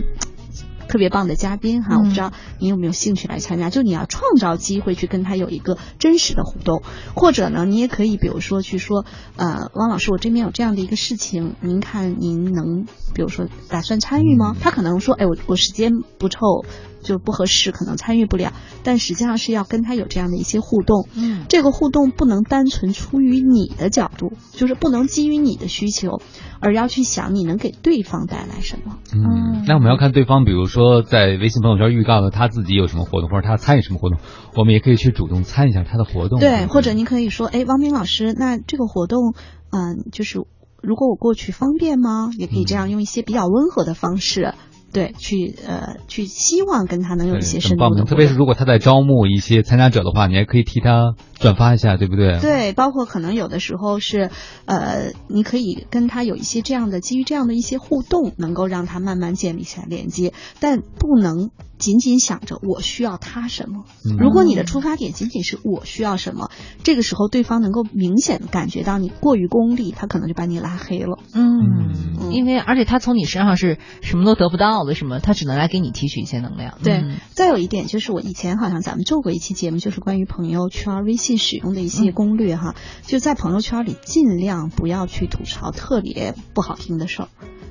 [0.88, 3.70] 特别棒的嘉宾哈，嗯我不知道你有没有兴趣来参加？
[3.70, 6.82] 就你要创造机会去跟他有一个真实的互动，
[7.14, 9.04] 或者呢，你也可以比如说去说，
[9.36, 14.56] 呃，汪老师，我这边有这样的一个事情，您看您能，比如说打算参与吗？
[14.60, 16.64] 他可能说，哎，我我时间不凑，
[17.06, 18.52] 就不合适，可能参与不了。
[18.82, 26.20] 但实际上是要跟他有这样的一些互动，嗯，这个互动不能单纯出于你的角度，就是不能基于你的需求，
[26.60, 28.98] 而要去想你能给对方带来什么。
[29.14, 34.18] 嗯，那我们要看对方，比如说在微信朋友圈预告了他自己有什么活动，或者他参与什么活动，
[34.56, 36.40] 我们也可以去主动参与一下他的活动。
[36.40, 39.34] 对，或者你可以说，哎，汪冰老师，那这个活动，
[39.70, 40.44] 嗯、就是
[40.82, 42.30] 如果我过去方便吗？
[42.38, 44.54] 也可以这样用一些比较温和的方式，
[44.92, 48.04] 对，去呃去希望跟他能有一些深度的互动。
[48.06, 52.40] 特别是如果他在招募一些参加者的话，你还可以替他转发一下，对不对？
[52.40, 54.30] 对，包括可能有的时候是，
[54.64, 63.84] 呃，你可以跟他有一些这样的，基于这样的一些互动，能够让他慢慢建立起来连接，但不能仅仅想着我需要他什么。
[64.04, 66.50] 嗯如果你的出发点仅仅是我需要什么，
[66.82, 71.18] 这个时候对方能够明显的感觉到你过于功利，他可能就把你拉黑了。
[71.34, 76.78] 嗯，嗯因为而且他从你身上是什么都得不到的，什么他只能来给你提取一些能量。
[76.82, 87.28] 对，嗯再有一点就是我以前好像咱们做过一期节目，就是关于朋友圈微信使用的一些攻略哈，就在朋友圈里尽量不要去吐槽特别不好听的事儿。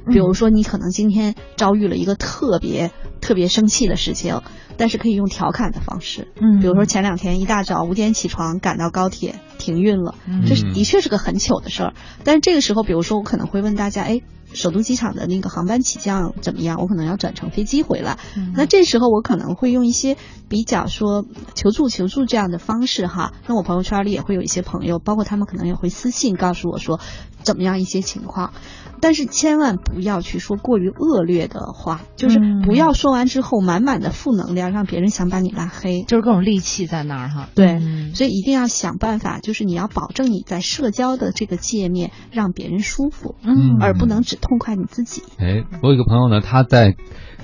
[0.07, 2.91] 比如说，你可能今天遭遇了一个特别
[3.21, 4.41] 特别生气的事情，
[4.77, 6.27] 但是可以用调侃的方式。
[6.39, 11.93] 嗯比如说前两天一大早五点起床赶到高铁停运了，嗯这是的确是个很糗的事儿。
[12.23, 14.21] 但是这个时候，比如说我可能会问大家，哎，
[14.53, 16.77] 首都机场的那个航班起降怎么样？
[16.79, 18.17] 我可能要转乘飞机回来。
[18.37, 20.17] 嗯那这时候我可能会用一些
[20.47, 21.25] 比较说
[21.55, 23.33] 求助求助这样的方式哈。
[23.47, 26.99] 那我朋友圈里也会有一些朋友，包括他们可能也会私信告诉我说
[27.43, 28.53] 怎么样一些情况。
[29.01, 36.03] 但是千万不要去说过于恶劣的话，就是嗯不要说完之后满满的负能量，让别人想把你拉黑。
[36.07, 37.49] 就是各种戾气在那儿哈。
[37.55, 45.23] 对，嗯所以一定要想办法，就是你要保证你在社交的这个界面让别人舒服，嗯而不能只痛快你自己。
[45.37, 46.95] 哎，我有一个朋友呢，他在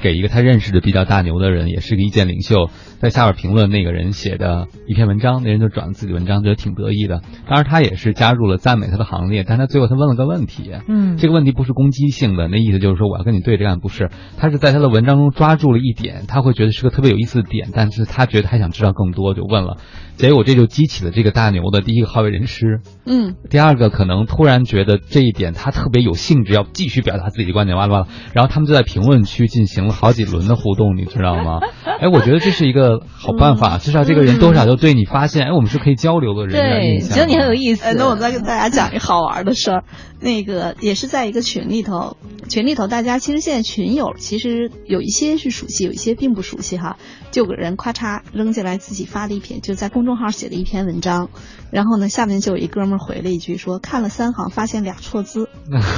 [0.02, 7.22] 给一个他认识的比较大牛的人，也是个意见领袖，在下边评论那个人写的一篇文章，那人就转了自己文章，觉得挺得意的。
[7.48, 11.18] 当然，他也是加入了赞美他的行列，但他最后他问了个问题，嗯。
[11.18, 19.78] 这个问题不是攻击性的，那意思就是说我要跟你对着干，不是，他是在他的文章中抓住了一点，他会觉得是个特别有意思的点，但是他觉得还想知道更多，就问了，
[20.16, 31.60] 结果这就激起了这个大牛的第一个好为人师，嗯，第二个可能突然觉得这一点他特别有兴致，要继续表达自己的观点，哇啦哇啦，然后他们就在评论区进行了好几轮的互动，你知道吗？
[32.02, 37.86] 哎，我觉得这是一个好办法，至少这个人多少就对你发现，哎，我们是可以交流的人，有点印象觉得你很有意思。
[37.86, 39.84] 呃，那我再跟大家讲一个好玩的事儿，
[40.20, 42.18] 那个也是在一个群里头，
[42.50, 46.98] 群里头大家其实现在群友其实有一些是熟悉，有一些并不熟悉哈。
[47.32, 51.30] 就有个人咔嚓扔进来自己发了一篇，就在公众号写的一篇文章，
[51.72, 55.48] 然后呢下面就有一哥们儿回了一句说看了三行发现俩错字，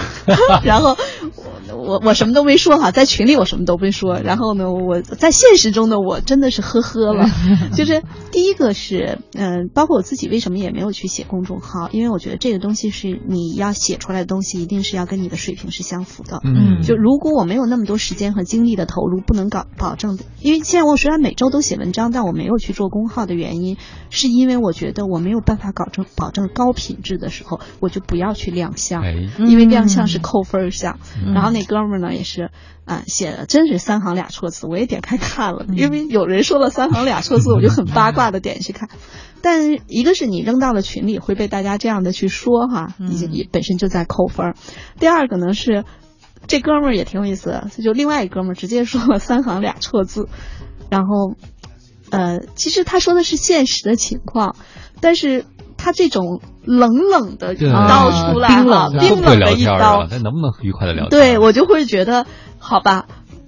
[0.63, 0.95] 然后
[1.67, 7.27] 我我我什么都没说哈，在群里我什么都没说，然后呢我在现实中的我真的是呵呵了，
[7.75, 23.77] 就是第一个是嗯、包括我自己为什么也没有去写公众号，因为我觉得这个东西是你要写出来的东西一定是要跟你的水平是相符的，嗯就如果我没有那么多时间和精力的投入，不能搞保证的，因为现在我虽然每周都写文章，但我没有去做公号的原因，
[24.09, 30.99] 是因为我觉得我没有办法保证保证高品质的时候，我就不要去亮相，哎因为亮相是扣分项。
[31.25, 32.51] 嗯然后那哥们儿呢也是，
[32.85, 38.89] 啊、写的真是三行俩错字，我也点开看了，因为有人说了三行俩错字，我就很八卦的点去看。
[39.41, 44.55] 但一个是你扔到了群里会被大家这样的去说哈，已经也本身就在扣分儿。
[44.99, 45.83] 第二个呢是。
[46.45, 50.27] 这哥们儿也挺有意思的，就另外一哥们儿直接说了三行俩错字，
[50.89, 51.35] 然后，
[52.09, 54.57] 呃，其实他说的是现实的情况，
[54.99, 55.45] 但是
[55.77, 61.11] 他这种冷冷的一对刀出来了，冰冷冰冷的一刀啊，，那能不能愉快的聊天？
[61.11, 62.25] 对我就会觉得，
[62.63, 63.05] 好吧，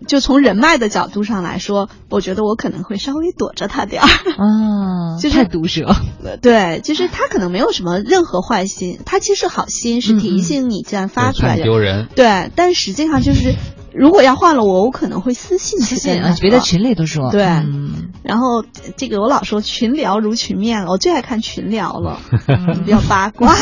[0.07, 4.07] 就从人脉的角度上来说，我觉得我可能会稍微躲着他点儿。
[4.07, 5.95] 啊， 就是太毒舌。
[6.41, 12.07] 对，就是他可能没有什么任何坏心，他其实好心是提醒你既然发出来很的，丢人。
[12.15, 13.55] 对，但实际上就是，
[13.97, 17.31] 如果要换了我，我可能会私信去私信啊，别在说群里都说。
[17.31, 18.65] 对嗯然后
[18.97, 22.19] 这个我老说群聊如群面了，我最爱看群聊了，
[22.83, 23.55] 比较八卦。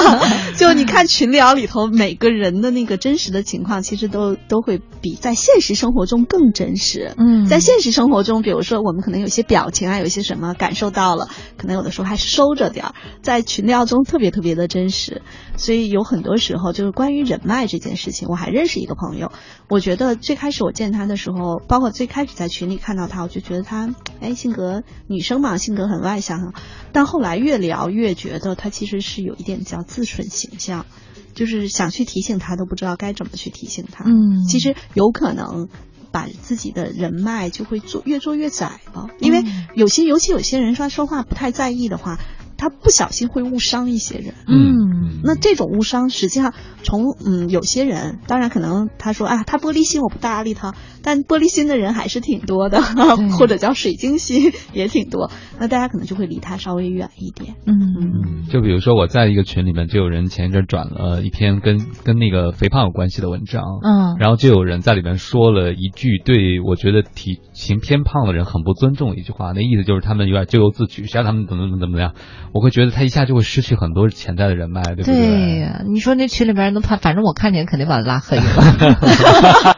[0.58, 7.14] 就你看群聊里头每个人的那个真实的情况，其实都都会比在现实生活中更真实。
[7.16, 15.22] 嗯在现实生活中，比如说我们可能有些表情啊，有一些什么感受到了，可能有的时候还是收着点儿，在群聊中特别特别的真实。
[15.56, 19.32] 所以有很多时候就是关于人脉这件事情，我还认识一个朋友，
[19.68, 26.54] 我觉得最开始我见他的时候，包括最开始在群里看到他，我就觉得他，哎，性格女生嘛，性格很外向啊。
[26.92, 30.86] 但后来越聊越觉得他其实是有一点叫自损形象，
[31.34, 34.04] 就是想去提醒他都不知道该怎么去提醒他。
[34.04, 35.68] 嗯其实有可能。
[36.12, 39.44] 把自己的人脉就会做越做越窄了，因为
[39.76, 42.18] 有些尤其有些人说说话不太在意的话，
[42.60, 44.34] 他不小心会误伤一些人。
[44.46, 45.20] 嗯。
[45.24, 52.80] 那这种误伤，实际上从嗯有些人，当然可能他说啊，他玻璃心我不搭理他，但玻璃心的人还是挺多的，
[53.38, 57.54] 或者叫水晶心 也挺多，那大家可能就会离他稍微远一点。
[57.66, 58.48] 嗯。
[58.50, 64.16] 就比如说我在一个群里面，就有人前一阵转了一篇跟跟那个肥胖有关系的文章，嗯。
[64.18, 72.14] 然后就有人在里面说了一句对我觉得体型偏胖的人很不尊重的一句话，那意思就是他们有点咎由自取，谁让他们怎么怎么怎么样，
[72.52, 75.14] 我会觉得他一下就会失去很多潜在的人脉，对不对？
[75.14, 79.76] 对呀，你说那群里边人都怕，反正我看见肯定把他拉黑了。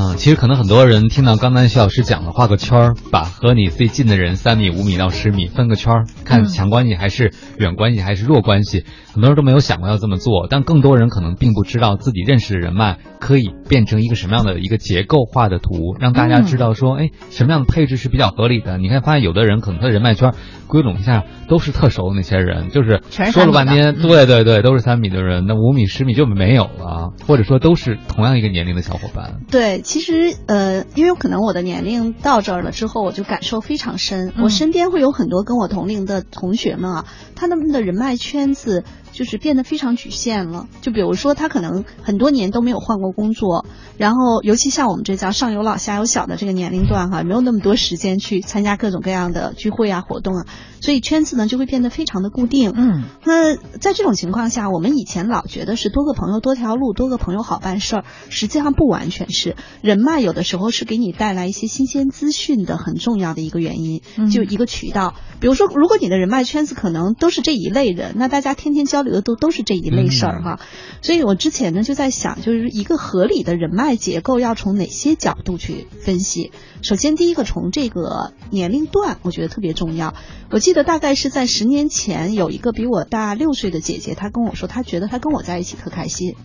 [0.00, 10.46] 嗯，其实可能很多人听到刚才徐老师讲的，画个圈儿，把和你最近的人三米、五米到十米分个圈儿，看强关系还是远关系还是弱关系，很多人都没有想过要这么做。
[10.48, 18.78] 但更多人可能并不知道自己认识的人脉可以变成一个什么样的一个结构化的图，让大家知道说，哎，什么样的配置是比较合理的。
[18.78, 20.32] 你看，发现有的人可能他的人脉圈
[20.66, 29.40] 归拢一下都是特熟的那些人，就是说了半天，对对对，都是三米的人，那五米、十米就没有了，或者说都是同样一个年龄的小伙伴。
[29.50, 34.32] 对，其实呃，因为可能我的年龄到这儿了之后，我就感受非常深。
[34.40, 38.84] 我身边会有很多跟我同龄的同学们啊，他们的人脉圈子
[39.20, 40.66] 就是变得非常局限了。
[40.80, 43.66] 就比如说，他可能很多年都没有换过工作，
[43.98, 50.46] 然后尤其像我们这叫上有老下有小的这个年龄段哈，没有那么多时间去参加各种各样的聚会啊活动啊，
[50.80, 52.72] 所以圈子呢就会变得非常的固定。
[52.74, 59.54] 嗯，那在这种情况下，我们以前老觉得是多个朋友多条路，多个朋友好办事儿，实际上不完全是。
[59.82, 64.00] 人脉有的时候是给你带来一些新鲜资讯的很重要的一个原因，
[64.30, 65.12] 就一个渠道。
[65.40, 70.60] 比如说，如果你的人脉圈子可能都是这一类人，那大家天天交流的都都是这一类事儿哈。
[71.02, 76.52] 所以我之前呢就在想，就是一个合理的人脉结构要从哪些角度去分析。
[76.82, 80.14] 首先，第一个从这个年龄段，我觉得特别重要。
[80.50, 86.36] 我记得大概是在十年前，有一个比我大六岁的姐姐，她跟我说，她觉得她跟我在一起特开心。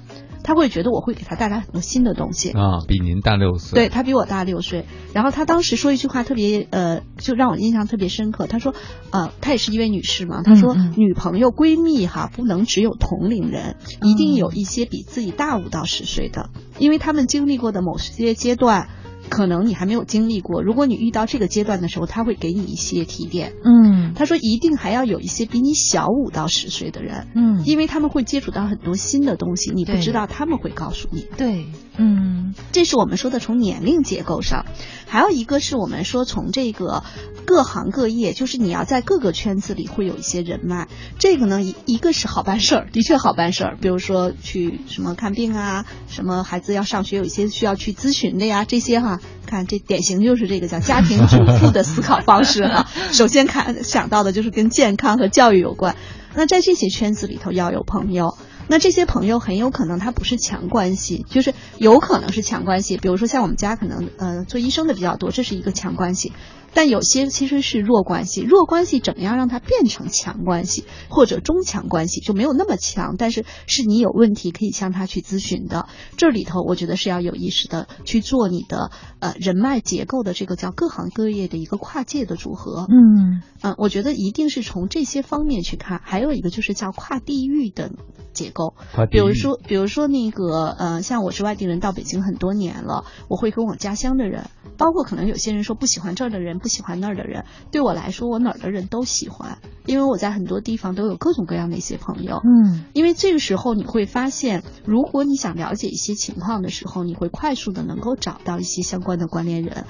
[0.45, 4.85] 他会觉得我会给他带来很多新的东西啊，比您大六岁，对他比我大六岁。
[5.11, 8.45] 然后他当时说一句话特别呃，就让我印象特别深刻。
[8.45, 8.75] 他说，
[9.09, 10.43] 呃，她也是一位女士嘛。
[10.43, 18.87] 他说，女朋友闺蜜哈，不能只有同龄人，一定有一些比自己大五到十岁的，因为他们经历过的某些阶段。
[19.29, 23.53] 可能你还没有经历过，如果你遇到这个阶段的时候，他会给你一些提点。
[23.63, 31.27] 嗯，他说一定还要有一些比你小五到十岁的人，嗯，因为他们会接触到很多新的东西，你不知道他们会告诉你。
[31.37, 31.65] 对，
[31.97, 34.65] 嗯，这是我们说的从年龄结构上，
[35.07, 37.03] 还有一个是我们说从这个
[37.45, 40.87] 各行各业，就是你要在各个圈子里会有一些人脉。
[41.19, 49.14] 这个呢，一一个是好办事儿，的确好办事儿，比如说去什么看病啊，什么孩子要上学有一些需要去咨询的呀，这些哈。
[49.45, 52.87] 看，这典型就是这个叫家庭主妇的思考方式哈。
[53.11, 55.95] 首先看想到的就是跟健康和教育有关。
[56.33, 58.37] 那在这些圈子里头要有朋友，
[58.67, 62.97] 那这些朋友很有可能他不是强关系，就是有可能是强关系。
[62.97, 66.33] 比如说像我们家可能呃做医生的比较多，这是一个强关系。
[66.75, 75.87] 但有些其实是弱关系，弱关系怎么样让它变成强关系或者中强关系，就没有那么强，但是是你有问题可以向他去咨询的。
[76.17, 78.91] 这里头我觉得是要有意识的去做你的
[79.25, 82.87] 呃人脉结构的这个叫各行各业的一个跨界的组合。
[82.89, 86.01] 嗯嗯，我觉得一定是从这些方面去看。
[86.03, 87.91] 还有一个就是叫跨地域的
[88.33, 88.75] 结构，
[89.09, 96.59] 比如说比如说那个呃，像我是外地人到北京很多年了，我会跟我家乡的人，包括可能有些人说不喜欢这儿的人。
[96.59, 102.41] 不喜欢那儿的人，对我来说，我哪儿的人都喜欢，因为我在很多地方都有各种各样的一些朋友。
[102.43, 109.85] 嗯，因为这个时候你会发现，如果你想了解一些情况的时候，你会快速的能够找到一些相关的关联人。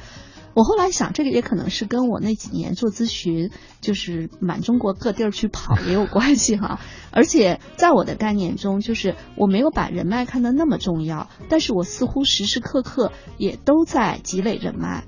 [0.53, 6.79] 我后来想，这个也可能是跟我那几年做咨询，就是满中国各地儿去跑也有 关系哈。
[7.11, 15.03] 而且在我的概念中，就是我没有把人脉看得那么重要，但是我似乎时时刻刻也都在积累人脉。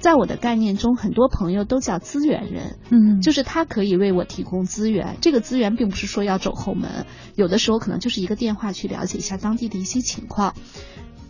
[0.00, 5.16] 在我的概念中，很多朋友都叫资源人，嗯，就是他可以为我提供资源。
[5.22, 10.54] 这个资源并不是说要走后门，有的时候可能就是一个电话去了解一下当地的一些情况。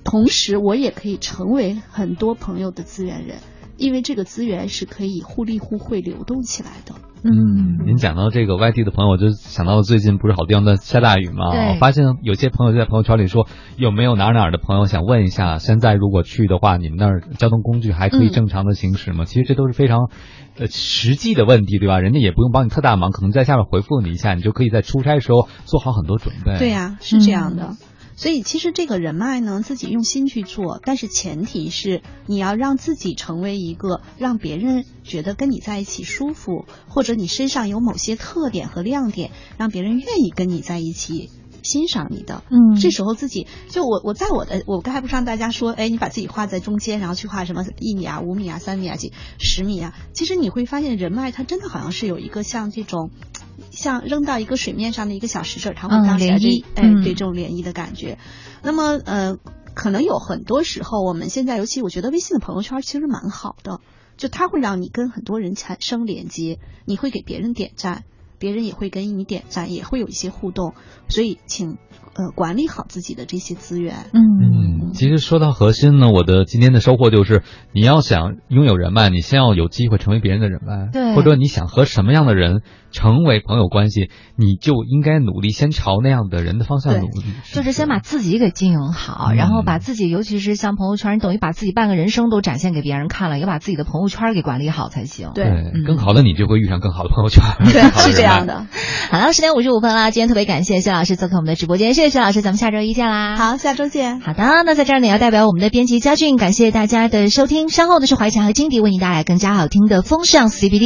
[0.04, 3.38] 同时，我也可以成为很多朋友的资源人，
[3.76, 6.94] 因为这个资源是可以互利互惠流动起来的。
[7.24, 11.50] 嗯，您讲到这个外地的朋友，我就想到了最近不是好地方在下大雨吗？
[11.50, 13.46] 我发现有些朋友就在朋友圈里说，
[13.76, 19.24] 有没有哪哪的朋友想问一下，现在如果去的话，你们那儿交通工具还可以正常的行驶吗？
[19.24, 20.10] 其实这都是非常
[20.58, 22.00] 呃实际的问题，对吧？
[22.00, 26.58] 人家也不用帮你特大忙，可能在下面回复你一下，你就可以在出差时候做好很多准备。
[26.58, 27.76] 对呀，是这样的。
[28.23, 41.31] 所以其实这个人脉呢，自己用心去做，但是前提是你要让自己成为一个让别人觉得跟你在一起舒服，或者你身上有某些特点和亮点，让别人愿意跟你在一起
[41.62, 42.43] 欣赏你的。
[42.51, 53.10] 嗯，这时候自己就我我在我的我刚才不是让大家说，哎，你把自己画在中间，然后去画什么一米啊、五米啊、三米啊、几十米啊，其实你会发现人脉它真的好像是有一个像这种。
[53.70, 58.18] 像扔到一个水面上的一个小石子儿，它会当起来这哎，对这种涟漪的感觉。
[58.62, 59.36] 那么呃，
[59.74, 63.80] 可能有很多时候，我们现在尤其我觉得微信的朋友圈其实蛮好的，
[64.16, 68.05] 就它会让你跟很多人产生连接，你会给别人点赞。
[68.43, 70.74] 别人也会给你点赞，也会有一些互动，
[71.06, 71.78] 所以请
[72.14, 73.94] 呃管理好自己的这些资源。
[74.12, 82.62] 嗯，其实说到核心呢，我的今天的收获就是，你要想拥有人脉，你先要有机会成为别人的人脉，对或者你想和什么样的人
[82.93, 87.24] 成为朋友关系，你就应该努力先朝那样的人的方向努力。
[87.52, 95.31] 就是先把自己给经营好，嗯然后把自己，尤其是像朋友圈，你等于把自己半个人生都展现给别人看了，也把自己的朋友圈给管理好才行。
[95.35, 95.47] 对，
[95.86, 97.43] 更好的你就会遇上更好的朋友圈。
[97.64, 98.66] 对是这样的。
[99.10, 103.36] 好了，十点五十五分了，今天特别感谢薛老师做客我们的直播间，谢谢薛老师，咱们下周一见啦。
[103.36, 104.20] 好，下周见。
[104.20, 107.69] 好的，那在这儿呢，也要代表我们的编辑佳俊，感谢大家的收听。
[107.69, 110.82] 稍后呢是怀强和金迪为您带来更加好听的风尚 CBD。